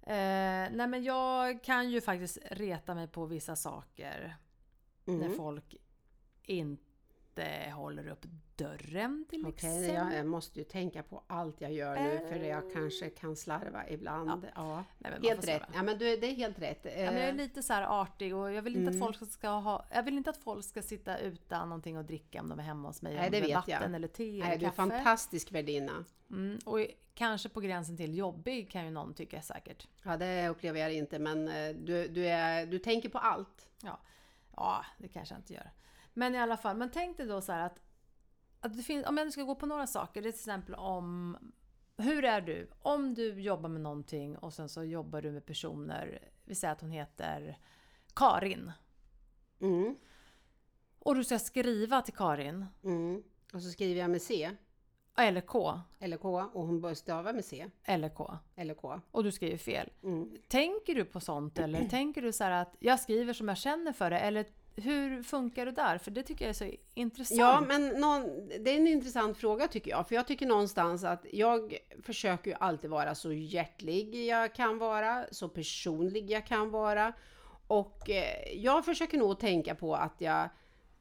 Eh, 0.02 0.72
nej, 0.72 0.88
men 0.88 1.04
jag 1.04 1.64
kan 1.64 1.90
ju 1.92 2.02
faktiskt 2.02 2.38
reta 2.52 2.96
mig 2.96 3.08
på 3.08 3.26
vissa 3.26 3.56
saker. 3.56 4.36
När 5.06 5.14
Mm. 5.26 5.38
folk 5.38 5.76
inte 6.44 6.84
håller 7.74 8.08
upp 8.08 8.26
dörren 8.56 9.26
till 9.30 9.46
Okej, 9.46 9.54
exempel. 9.54 9.94
jag, 10.14 10.20
jag 10.20 10.26
måste 10.28 10.60
ju 10.60 10.66
tänka 10.66 11.04
på 11.04 11.24
allt 11.28 11.62
jag 11.62 11.74
gör 11.74 11.96
nu 12.00 12.28
för 12.30 12.36
jag 12.36 12.74
kanske 12.74 13.10
kan 13.10 13.36
slarva 13.36 13.90
ibland. 13.90 14.48
Ja. 14.56 14.84
Nej, 15.00 15.12
man 15.12 15.22
får 15.22 15.28
Helt 15.30 15.48
rätt. 15.48 15.62
Ja, 15.74 15.84
men 15.84 15.98
du, 15.98 16.18
det 16.18 16.28
är 16.28 16.36
helt 16.36 16.60
rätt. 16.60 16.80
Ja, 16.86 16.92
men 16.92 17.04
jag 17.06 17.24
är 17.24 17.30
Eh, 17.30 17.36
lite 17.36 17.64
så 17.64 17.74
här 17.74 18.02
artig 18.02 18.36
och 18.36 18.52
jag 18.52 18.62
vill 18.62 18.76
inte 18.76 18.92
Mm. 18.92 19.02
att 19.04 19.18
folk 19.18 19.32
ska 19.32 19.50
ha... 19.50 19.86
Jag 19.92 20.04
vill 20.04 20.18
inte 20.18 20.30
att 20.30 20.38
folk 20.38 20.66
ska 20.66 20.82
sitta 20.82 21.18
utan 21.18 21.70
någonting 21.70 21.96
att 21.96 22.08
dricka 22.08 22.42
om 22.42 22.50
de 22.50 22.60
är 22.60 22.64
hemma 22.64 22.88
hos 22.88 23.02
mig. 23.02 23.16
Nej, 23.16 23.30
det 23.30 23.42
vet 23.42 23.50
jag. 23.50 23.58
vatten 23.58 23.96
eller 23.96 24.08
te 24.08 24.24
Nej, 24.24 24.42
eller 24.42 24.58
du 24.58 24.66
är 24.66 24.70
kaffe. 24.70 24.76
fantastisk 24.76 25.52
värdinna. 25.52 26.06
Mm, 26.30 26.60
och 26.66 26.80
kanske 27.14 27.50
på 27.50 27.62
gränsen 27.62 27.98
till 27.98 28.18
jobbig 28.18 28.72
kan 28.72 28.86
ju 28.86 28.92
någon 28.92 29.14
tycka 29.14 29.42
säkert. 29.42 29.88
Ja, 30.04 30.18
det 30.18 30.48
upplever 30.50 30.80
jag 30.80 30.94
inte, 30.94 31.20
men 31.20 31.48
eh, 31.48 31.76
du, 31.76 32.08
du, 32.08 32.28
är, 32.28 32.66
du 32.66 32.80
tänker 32.80 33.10
på 33.10 33.18
allt. 33.18 33.68
Ja, 34.56 34.86
det 34.98 35.08
kanske 35.08 35.36
jag 35.36 35.40
inte 35.40 35.54
gör. 35.54 35.72
Men 36.18 36.36
i 36.36 36.38
alla 36.38 36.58
fall, 36.58 36.78
men 36.78 36.92
tänk 36.92 37.18
dig 37.18 37.26
då 37.28 37.42
så 37.42 37.52
att, 37.52 37.80
att 38.60 38.78
det 38.78 38.84
finns, 38.84 39.06
om 39.08 39.18
jag 39.18 39.26
nu 39.26 39.32
ska 39.32 39.44
gå 39.44 39.56
på 39.56 39.66
några 39.66 39.88
saker, 39.88 40.22
det 40.22 40.30
är 40.30 40.32
till 40.32 40.40
exempel 40.40 40.76
om 40.76 41.38
hur 41.98 42.26
är 42.26 42.42
du? 42.42 42.70
Om 42.80 43.14
du 43.14 43.42
jobbar 43.42 43.70
med 43.70 43.82
någonting 43.82 44.38
och 44.38 44.54
sen 44.54 44.70
så 44.70 44.84
jobbar 44.84 45.22
du 45.22 45.32
med 45.32 45.46
personer, 45.46 46.20
vi 46.46 46.56
säger 46.56 46.72
att 46.72 46.82
hon 46.82 46.92
heter 46.92 47.58
Karin. 48.14 48.72
Mm, 49.62 49.96
Och 51.00 51.16
du 51.16 51.24
ska 51.24 51.40
skriva 51.40 52.02
till 52.02 52.14
Karin, 52.14 52.66
mm. 52.84 53.24
Och 53.54 53.62
så 53.62 53.70
skriver 53.70 54.02
jag 54.02 54.10
med 54.10 54.22
C, 54.22 54.52
eller 55.18 55.42
K, 55.42 55.80
eller 56.00 56.18
K, 56.18 56.50
och 56.54 56.68
hon 56.68 56.82
bör 56.82 56.94
stava 56.94 57.34
med 57.34 57.46
C, 57.46 57.70
eller 57.84 58.10
K. 58.10 58.38
eller 58.56 58.74
K. 58.74 59.02
Och 59.12 59.24
du 59.24 59.32
skriver 59.32 59.58
fel. 59.58 59.90
Mm. 60.04 60.38
Tänker 60.48 60.96
du 60.96 61.06
på 61.06 61.20
sånt 61.20 61.60
eller 61.60 61.86
tänker 61.90 62.22
du 62.22 62.32
så 62.34 62.44
här 62.44 62.52
att 62.52 62.76
jag 62.80 63.00
skriver 63.00 63.34
som 63.34 63.48
jag 63.48 63.58
känner 63.58 63.94
för 63.94 64.10
det? 64.10 64.20
Eller 64.20 64.46
hur 64.76 65.24
funkar 65.24 65.66
det 65.66 65.72
där? 65.72 65.98
För 65.98 66.12
det 66.12 66.24
tycker 66.24 66.46
jag 66.46 66.50
är 66.50 66.54
så 66.54 66.72
intressant. 66.94 67.40
Ja, 67.40 67.62
men 67.68 67.88
någon, 67.88 68.48
det 68.48 68.72
är 68.72 68.78
en 68.78 68.88
intressant 68.88 69.38
fråga 69.38 69.68
tycker 69.68 69.92
jag. 69.92 70.08
För 70.08 70.16
jag 70.16 70.28
tycker 70.28 70.46
någonstans 70.46 71.04
att 71.04 71.26
jag 71.32 71.78
försöker 72.04 72.52
ju 72.52 72.58
alltid 72.60 72.90
vara 72.90 73.16
så 73.16 73.34
hjärtlig 73.34 74.26
jag 74.26 74.54
kan 74.56 74.78
vara, 74.78 75.26
så 75.32 75.50
personlig 75.50 76.30
jag 76.30 76.46
kan 76.48 76.72
vara. 76.72 77.14
Och 77.68 78.10
eh, 78.10 78.54
jag 78.54 78.86
försöker 78.86 79.18
nog 79.18 79.40
tänka 79.40 79.76
på 79.76 79.96
att 79.96 80.22
jag 80.22 80.50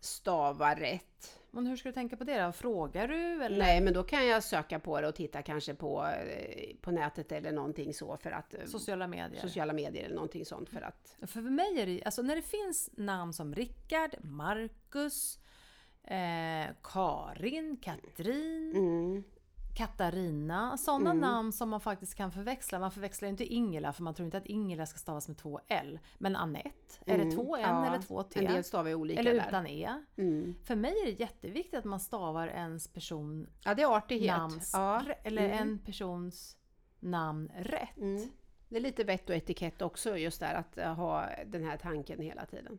stavar 0.00 0.76
rätt. 0.76 1.40
Men 1.54 1.66
hur 1.66 1.76
ska 1.76 1.88
du 1.88 1.92
tänka 1.92 2.16
på 2.16 2.24
det 2.24 2.42
då? 2.42 2.52
Frågar 2.52 3.08
du? 3.08 3.44
Eller? 3.44 3.58
Nej, 3.58 3.80
men 3.80 3.92
då 3.94 4.02
kan 4.02 4.26
jag 4.26 4.42
söka 4.44 4.78
på 4.80 5.00
det 5.00 5.08
och 5.08 5.14
titta 5.14 5.42
kanske 5.42 5.74
på, 5.74 6.06
eh, 6.06 6.76
på 6.80 6.90
nätet 6.90 7.32
eller 7.32 7.52
någonting 7.52 7.94
så 7.94 8.16
för 8.16 8.30
att... 8.30 8.54
eh, 8.54 8.64
Sociala 8.66 9.06
medier? 9.06 9.40
Sociala 9.40 9.72
medier 9.72 10.04
eller 10.04 10.14
någonting 10.14 10.44
sånt 10.44 10.68
för 10.70 10.80
att... 10.80 11.16
För 11.26 11.40
mig 11.40 11.80
är 11.80 11.86
det 11.86 12.02
alltså 12.04 12.22
när 12.22 12.36
det 12.36 12.42
finns 12.42 12.90
namn 12.92 13.32
som 13.32 13.54
Rickard, 13.54 14.10
Marcus, 14.24 15.38
eh, 16.04 16.74
Karin, 16.82 17.76
Katrin, 17.76 18.72
Mm, 18.76 19.24
Katarina. 19.74 20.76
Sådana 20.78 21.10
Mm. 21.10 21.20
namn 21.20 21.52
som 21.52 21.68
man 21.68 21.80
faktiskt 21.80 22.14
kan 22.14 22.32
förväxla. 22.32 22.78
Man 22.78 22.90
förväxlar 22.90 23.26
ju 23.28 23.30
inte 23.30 23.44
Ingela 23.54 23.92
för 23.92 24.02
man 24.02 24.14
tror 24.14 24.24
inte 24.26 24.38
att 24.38 24.46
Ingela 24.46 24.86
ska 24.86 24.98
stavas 24.98 25.28
med 25.28 25.36
två 25.36 25.60
L. 25.68 25.98
Men 26.18 26.36
Anette, 26.36 26.70
är 27.06 27.16
det 27.18 27.22
mm, 27.22 27.34
två 27.34 27.56
N 27.56 27.62
ja, 27.64 27.86
eller 27.86 28.02
två 28.02 28.22
T? 28.22 28.44
En 28.46 28.52
del 28.52 28.64
stavar 28.64 28.88
ju 28.88 28.94
olika 28.94 29.20
Eller 29.20 29.34
där. 29.34 29.48
utan 29.48 29.66
E. 29.66 29.94
Mm. 30.16 30.54
För 30.64 30.76
mig 30.76 30.92
är 31.02 31.04
det 31.06 31.20
jätteviktigt 31.20 31.74
att 31.78 31.84
man 31.84 32.00
stavar 32.00 32.48
ens 32.48 32.88
person 32.88 33.46
Ja, 33.64 33.74
det 33.74 33.82
är 33.82 33.96
artighet. 33.96 34.36
namns, 34.36 34.70
Ja. 34.72 35.02
eller 35.24 35.42
Mm. 35.48 35.58
en 35.58 35.78
persons 35.78 36.56
namn 37.00 37.50
rätt. 37.56 37.96
Mm. 37.96 38.28
Det 38.68 38.76
är 38.76 38.80
lite 38.80 39.04
vett 39.04 39.30
och 39.30 39.36
etikett 39.36 39.82
också, 39.82 40.16
just 40.18 40.40
där 40.40 40.54
att 40.54 40.96
ha 40.96 41.28
den 41.46 41.64
här 41.64 41.76
tanken 41.76 42.20
hela 42.20 42.46
tiden. 42.46 42.78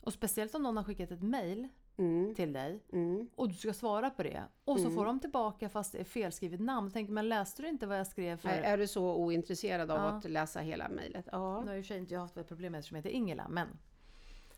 Och 0.00 0.12
speciellt 0.12 0.54
om 0.54 0.62
någon 0.62 0.76
har 0.76 0.84
skickat 0.84 1.10
ett 1.10 1.22
mail 1.22 1.68
Mm. 1.96 2.34
till 2.34 2.52
dig 2.52 2.80
Mm. 2.92 3.28
och 3.36 3.48
du 3.48 3.54
ska 3.54 3.72
svara 3.72 4.10
på 4.10 4.22
det. 4.22 4.42
Och 4.64 4.76
så 4.78 4.84
Mm. 4.84 4.94
får 4.96 5.04
de 5.04 5.20
tillbaka 5.20 5.68
fast 5.68 5.92
det 5.92 5.98
är 5.98 6.04
felskrivet 6.04 6.60
namn. 6.60 6.88
Då 6.88 6.92
tänker 6.92 7.12
man, 7.12 7.28
läste 7.28 7.62
du 7.62 7.68
inte 7.68 7.86
vad 7.86 7.98
jag 7.98 8.06
skrev 8.06 8.36
för... 8.36 8.48
Är, 8.48 8.62
är 8.62 8.78
du 8.78 8.86
så 8.86 9.14
ointresserad 9.16 9.90
av 9.90 9.96
Ja. 9.98 10.04
att 10.08 10.24
läsa 10.30 10.60
hela 10.60 10.88
mejlet? 10.88 11.28
Ja. 11.32 11.60
Nu 11.60 11.66
har 11.68 11.74
ju 11.74 11.84
sig 11.84 11.98
inte 11.98 12.14
jag 12.14 12.20
haft 12.20 12.36
ett 12.36 12.48
problem 12.48 12.72
med 12.72 12.78
eftersom 12.78 12.96
jag 12.96 13.02
heter 13.02 13.16
Ingela, 13.16 13.48
men... 13.48 13.68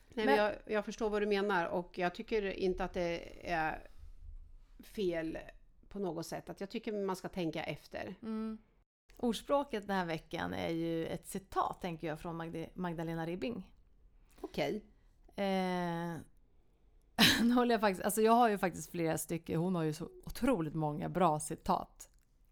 Nej, 0.09 0.27
men 0.27 0.37
jag, 0.37 0.55
jag 0.67 0.85
förstår 0.85 1.11
vad 1.11 1.23
du 1.23 1.27
menar 1.27 1.67
och 1.67 1.99
jag 1.99 2.15
tycker 2.15 2.43
inte 2.53 2.85
att 2.85 2.93
det 2.93 3.51
är 3.51 3.89
fel 4.79 5.39
på 5.89 5.99
något 5.99 6.27
sätt. 6.27 6.51
Att 6.51 6.61
jag 6.61 6.71
tycker 6.71 6.93
man 6.93 7.17
ska 7.17 7.29
tänka 7.29 7.65
efter. 7.65 8.15
Mm. 8.23 8.59
Ordspråket 9.17 9.87
den 9.87 9.97
här 9.97 10.05
veckan 10.07 10.55
är 10.55 10.69
ju 10.69 11.07
ett 11.07 11.27
citat, 11.27 11.81
tänker 11.81 12.07
jag, 12.07 12.21
från 12.21 12.37
Magde- 12.37 12.69
Magdalena 12.75 13.27
Ribbing. 13.27 13.63
Okej. 14.41 14.85
Eh, 15.37 16.15
nu 17.43 17.55
håller 17.55 17.75
jag, 17.75 17.81
faktiskt, 17.81 18.05
alltså 18.05 18.23
jag 18.23 18.33
har 18.33 18.49
ju 18.49 18.59
faktiskt 18.59 18.91
flera 18.91 19.19
stycken, 19.19 19.61
hon 19.61 19.75
har 19.75 19.83
ju 19.83 19.93
så 19.93 20.09
otroligt 20.25 20.75
många 20.75 21.09
bra 21.09 21.41
citat. 21.41 22.09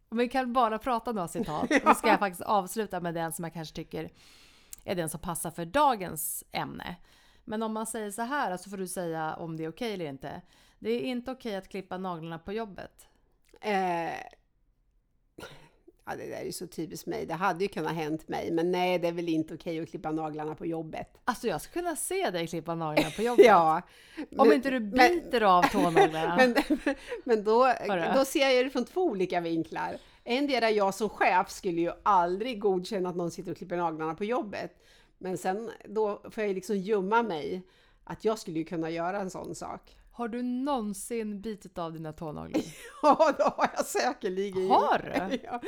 Om 0.09 0.19
vi 0.19 0.29
kan 0.29 0.53
bara 0.53 0.79
prata 0.79 1.13
några 1.13 1.29
citat, 1.29 1.71
då 1.85 1.95
ska 1.95 2.09
jag 2.09 2.19
faktiskt 2.19 2.43
avsluta 2.43 3.01
med 3.01 3.15
den 3.15 3.33
som 3.33 3.45
jag 3.45 3.53
kanske 3.53 3.75
tycker 3.75 4.11
är 4.85 4.95
den 4.95 5.09
som 5.09 5.21
passar 5.21 5.51
för 5.51 5.65
dagens 5.65 6.45
ämne. 6.53 6.97
Men 7.45 7.63
om 7.63 7.73
man 7.73 7.87
säger 7.87 8.11
så 8.11 8.23
här 8.23 8.57
så 8.57 8.71
får 8.71 8.77
du 8.77 8.89
säga 8.89 9.35
om 9.35 9.57
det 9.57 9.65
är 9.65 9.69
okej 9.69 9.95
eller 9.95 10.09
inte. 10.09 10.43
Det 10.79 10.91
är 10.91 11.01
inte 11.01 11.31
okej 11.31 11.57
att 11.57 11.69
klippa 11.69 11.99
naglarna 11.99 12.39
på 12.39 12.53
jobbet. 12.53 13.09
Eh, 13.61 14.13
ja, 16.07 16.17
det 16.17 16.27
där 16.29 16.37
är 16.41 16.45
ju 16.45 16.53
så 16.53 16.67
typiskt 16.67 17.07
mig. 17.07 17.27
Det 17.27 17.35
hade 17.35 17.65
ju 17.65 17.69
kunnat 17.69 17.93
hänt 17.95 18.29
mig, 18.29 18.51
men 18.51 18.71
nej, 18.73 18.99
det 18.99 19.09
är 19.09 19.13
väl 19.13 19.29
inte 19.29 19.55
okej 19.55 19.81
att 19.81 19.89
klippa 19.89 20.11
naglarna 20.13 20.55
på 20.55 20.67
jobbet. 20.67 21.09
Alltså 21.25 21.47
jag 21.47 21.61
skulle 21.61 21.83
kunna 21.83 21.97
se 21.97 22.31
dig 22.31 22.47
klippa 22.47 22.75
naglarna 22.75 23.11
på 23.11 23.23
jobbet. 23.29 23.47
Ja. 23.47 23.83
Om 24.37 24.49
men- 24.49 24.53
inte 24.57 24.71
du 24.71 24.81
men- 24.81 24.91
biter 24.93 25.41
av 25.41 25.63
tånaglarna. 25.63 26.37
Men, 26.37 26.55
men 27.25 27.45
då, 27.45 27.65
Hörru. 27.65 28.13
då 28.15 28.25
ser 28.25 28.49
jag 28.49 28.67
det 28.67 28.71
från 28.71 28.85
två 28.85 29.03
olika 29.05 29.41
vinklar. 29.41 29.97
Endera 30.25 30.71
jag 30.71 30.95
som 30.95 31.09
chef 31.09 31.51
skulle 31.51 31.81
ju 31.81 31.93
aldrig 32.03 32.61
godkänna 32.61 33.09
att 33.09 33.17
någon 33.17 33.31
sitter 33.31 33.51
och 33.51 33.57
klipper 33.57 33.77
naglarna 33.77 34.15
på 34.15 34.25
jobbet. 34.25 34.83
Men 35.19 35.39
sen 35.39 35.71
då 35.89 36.23
får 36.31 36.45
jag 36.45 36.55
liksom 36.55 36.77
gömma 36.77 37.23
mig 37.23 37.63
att 38.05 38.25
jag 38.25 38.39
skulle 38.39 38.59
ju 38.59 38.65
kunna 38.65 38.91
göra 38.91 39.21
en 39.21 39.31
sån 39.31 39.55
sak. 39.55 39.97
Har 40.17 40.29
du 40.29 40.43
någonsin 40.43 41.41
bitit 41.41 41.79
av 41.79 41.93
dina 41.93 42.13
tånaglar? 42.13 42.63
Ja, 43.03 43.35
det 43.39 43.43
har 43.45 43.71
jag 43.77 43.87
säkerligen. 43.87 44.71
Har 44.71 44.99
du? 44.99 45.39
Ja. 45.45 45.61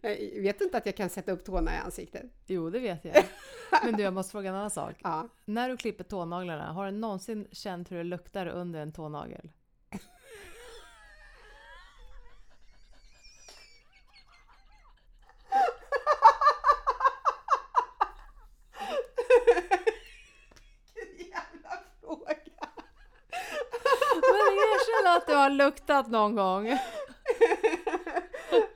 Jag 0.00 0.42
vet 0.42 0.60
inte 0.60 0.76
att 0.78 0.86
jag 0.86 0.96
kan 0.96 1.10
sätta 1.10 1.32
upp 1.32 1.44
tårna 1.44 1.74
i 1.74 1.78
ansiktet. 1.78 2.22
Jo, 2.46 2.70
det 2.70 2.78
vet 2.78 3.04
jag. 3.04 3.24
Men 3.84 3.96
du, 3.96 4.02
jag 4.02 4.12
måste 4.14 4.32
fråga 4.32 4.48
en 4.50 4.54
annan 4.56 4.70
sak. 4.70 4.94
Ja. 5.02 5.28
När 5.44 5.68
du 5.68 5.76
klipper 5.76 6.04
tånaglarna, 6.04 6.72
har 6.72 6.86
du 6.86 6.92
någonsin 6.92 7.48
känt 7.52 7.90
hur 7.90 7.96
det 7.96 8.04
luktar 8.04 8.46
under 8.46 8.80
en 8.80 8.92
tånagel? 8.92 9.50
Jävla 21.18 21.72
fråga! 22.00 22.68
Men 24.30 24.52
erkänn 24.70 25.16
att 25.16 25.19
du 25.30 25.36
har 25.36 25.50
luktat 25.50 26.08
någon 26.08 26.34
gång. 26.34 26.68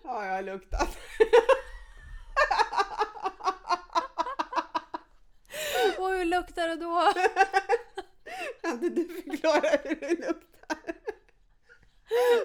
Ja, 0.04 0.26
jag 0.26 0.34
har 0.34 0.42
luktat. 0.42 0.96
Och 5.98 6.08
hur 6.10 6.24
luktar 6.24 6.68
det 6.68 6.76
då? 6.76 7.12
Kan 8.62 8.72
inte 8.72 8.88
du 8.88 9.22
förklara 9.22 9.68
hur 9.84 9.94
det 10.00 10.26
luktar? 10.26 10.78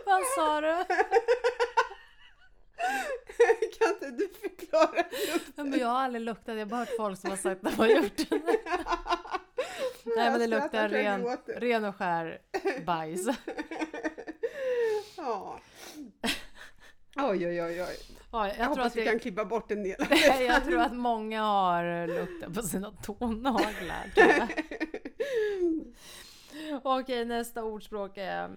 Vad 0.06 0.24
sa 0.36 0.62
du? 0.62 0.86
Kan 3.80 3.90
inte 3.94 4.10
du 4.12 4.30
förklara 4.42 5.04
hur 5.12 5.28
det 5.28 5.34
luktar? 5.34 5.64
Men 5.64 5.80
jag 5.80 5.88
har 5.88 6.00
aldrig 6.02 6.22
luktat, 6.22 6.48
jag 6.48 6.62
har 6.62 6.66
bara 6.66 6.80
hört 6.80 6.96
folk 6.98 7.20
som 7.20 7.30
har 7.30 7.38
sagt 7.38 7.66
att 7.66 7.72
de 7.72 7.78
har 7.78 7.88
gjort 7.88 8.18
det. 8.18 8.30
Nej 10.16 10.32
men 10.32 10.40
det 10.40 10.48
luktar 10.48 10.90
ren, 10.90 11.38
ren 11.48 11.86
och 11.86 11.96
skär 11.96 12.42
bajs. 12.86 13.28
Ja. 15.18 15.60
Oj, 17.30 17.48
oj, 17.48 17.64
oj, 17.64 17.82
oj. 17.84 17.98
Ja, 18.32 18.48
jag, 18.48 18.48
Jag, 18.48 18.56
tror 18.56 18.68
hoppas 18.68 18.86
att 18.86 18.96
vi 18.96 19.06
kan 19.06 19.20
klippa 19.20 19.46
bort 19.46 19.72
en 19.72 19.84
del. 19.84 19.96
jag 20.48 20.66
tror 20.66 20.80
att 20.80 20.94
många 20.94 21.42
har 21.42 22.08
luktat 22.08 22.54
på 22.54 22.62
sina 22.62 22.92
tånaglar. 22.92 24.12
Okej, 26.84 27.26
nästa 27.26 27.64
ordspråk 27.64 28.18
är... 28.18 28.50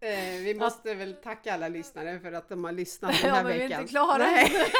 Eh, 0.00 0.42
vi 0.44 0.54
måste 0.58 0.94
väl 0.94 1.14
tacka 1.14 1.54
alla 1.54 1.68
lyssnare 1.68 2.20
för 2.20 2.32
att 2.32 2.48
de 2.48 2.64
har 2.64 2.72
lyssnat 2.72 3.14
den 3.20 3.28
Ja, 3.28 3.34
här 3.34 3.44
men 3.44 3.52
vi 3.52 3.58
är 3.58 3.62
veckan. 3.68 3.80
inte 3.80 3.90
klara 3.90 4.18
Nej. 4.18 4.52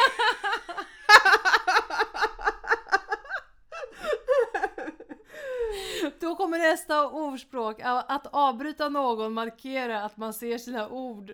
Då 6.20 6.36
kommer 6.36 6.58
nästa 6.58 7.08
ordspråk. 7.08 7.80
Att 7.84 8.26
avbryta 8.26 8.88
någon 8.88 9.32
markerar 9.32 10.06
att 10.06 10.16
man 10.16 10.34
ser 10.34 10.58
sina 10.58 10.88
ord 10.88 11.32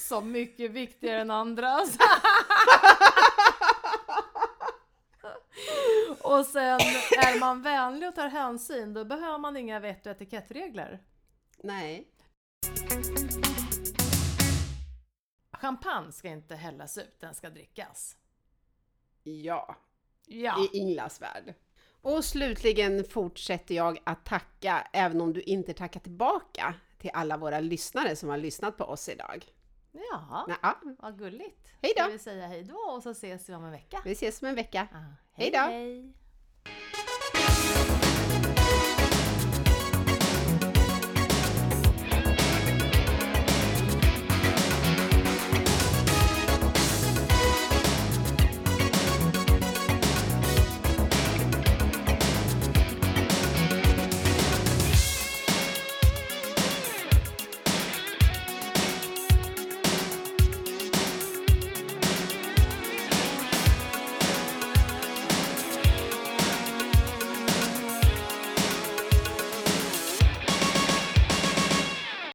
som 0.00 0.32
mycket 0.32 0.70
viktigare 0.70 1.20
än 1.20 1.30
andras. 1.30 1.98
Och 6.20 6.46
sen 6.46 6.80
är 7.18 7.40
man 7.40 7.62
vänlig 7.62 8.08
och 8.08 8.14
tar 8.14 8.28
hänsyn, 8.28 8.94
då 8.94 9.04
behöver 9.04 9.38
man 9.38 9.56
inga 9.56 9.80
vett 9.80 10.06
och 10.06 10.12
etikettregler. 10.12 11.02
Nej. 11.62 12.08
Champagne 15.52 16.12
ska 16.12 16.28
inte 16.28 16.54
hällas 16.54 16.98
ut, 16.98 17.20
den 17.20 17.34
ska 17.34 17.50
drickas. 17.50 18.16
Ja, 19.22 19.76
Ja. 20.26 20.64
i 20.64 20.78
Inglas 20.78 21.22
värld. 21.22 21.54
Och 22.02 22.24
slutligen 22.24 23.04
fortsätter 23.04 23.74
jag 23.74 23.98
att 24.04 24.24
tacka, 24.24 24.88
även 24.92 25.20
om 25.20 25.32
du 25.32 25.40
inte 25.40 25.72
tackar 25.74 26.00
tillbaka, 26.00 26.74
till 26.98 27.10
alla 27.14 27.36
våra 27.36 27.60
lyssnare 27.60 28.16
som 28.16 28.28
har 28.28 28.38
lyssnat 28.38 28.76
på 28.76 28.84
oss 28.84 29.08
idag. 29.08 29.44
Ja, 29.94 30.46
ja, 30.62 30.80
vad 30.98 31.18
gulligt. 31.18 31.68
Hej 31.82 31.92
då. 31.96 32.02
Ska 32.02 32.12
vi 32.12 32.18
säga 32.18 32.46
hej 32.46 32.62
då 32.64 32.76
och 32.76 33.02
så 33.02 33.10
ses 33.10 33.48
vi 33.48 33.54
om 33.54 33.64
en 33.64 33.70
vecka? 33.70 34.00
vi 34.04 34.12
ses 34.12 34.42
om 34.42 34.48
en 34.48 34.54
vecka. 34.54 34.88
Ah, 34.92 34.98
Hej 35.32 35.50
då. 35.50 35.58
hej. 35.58 36.12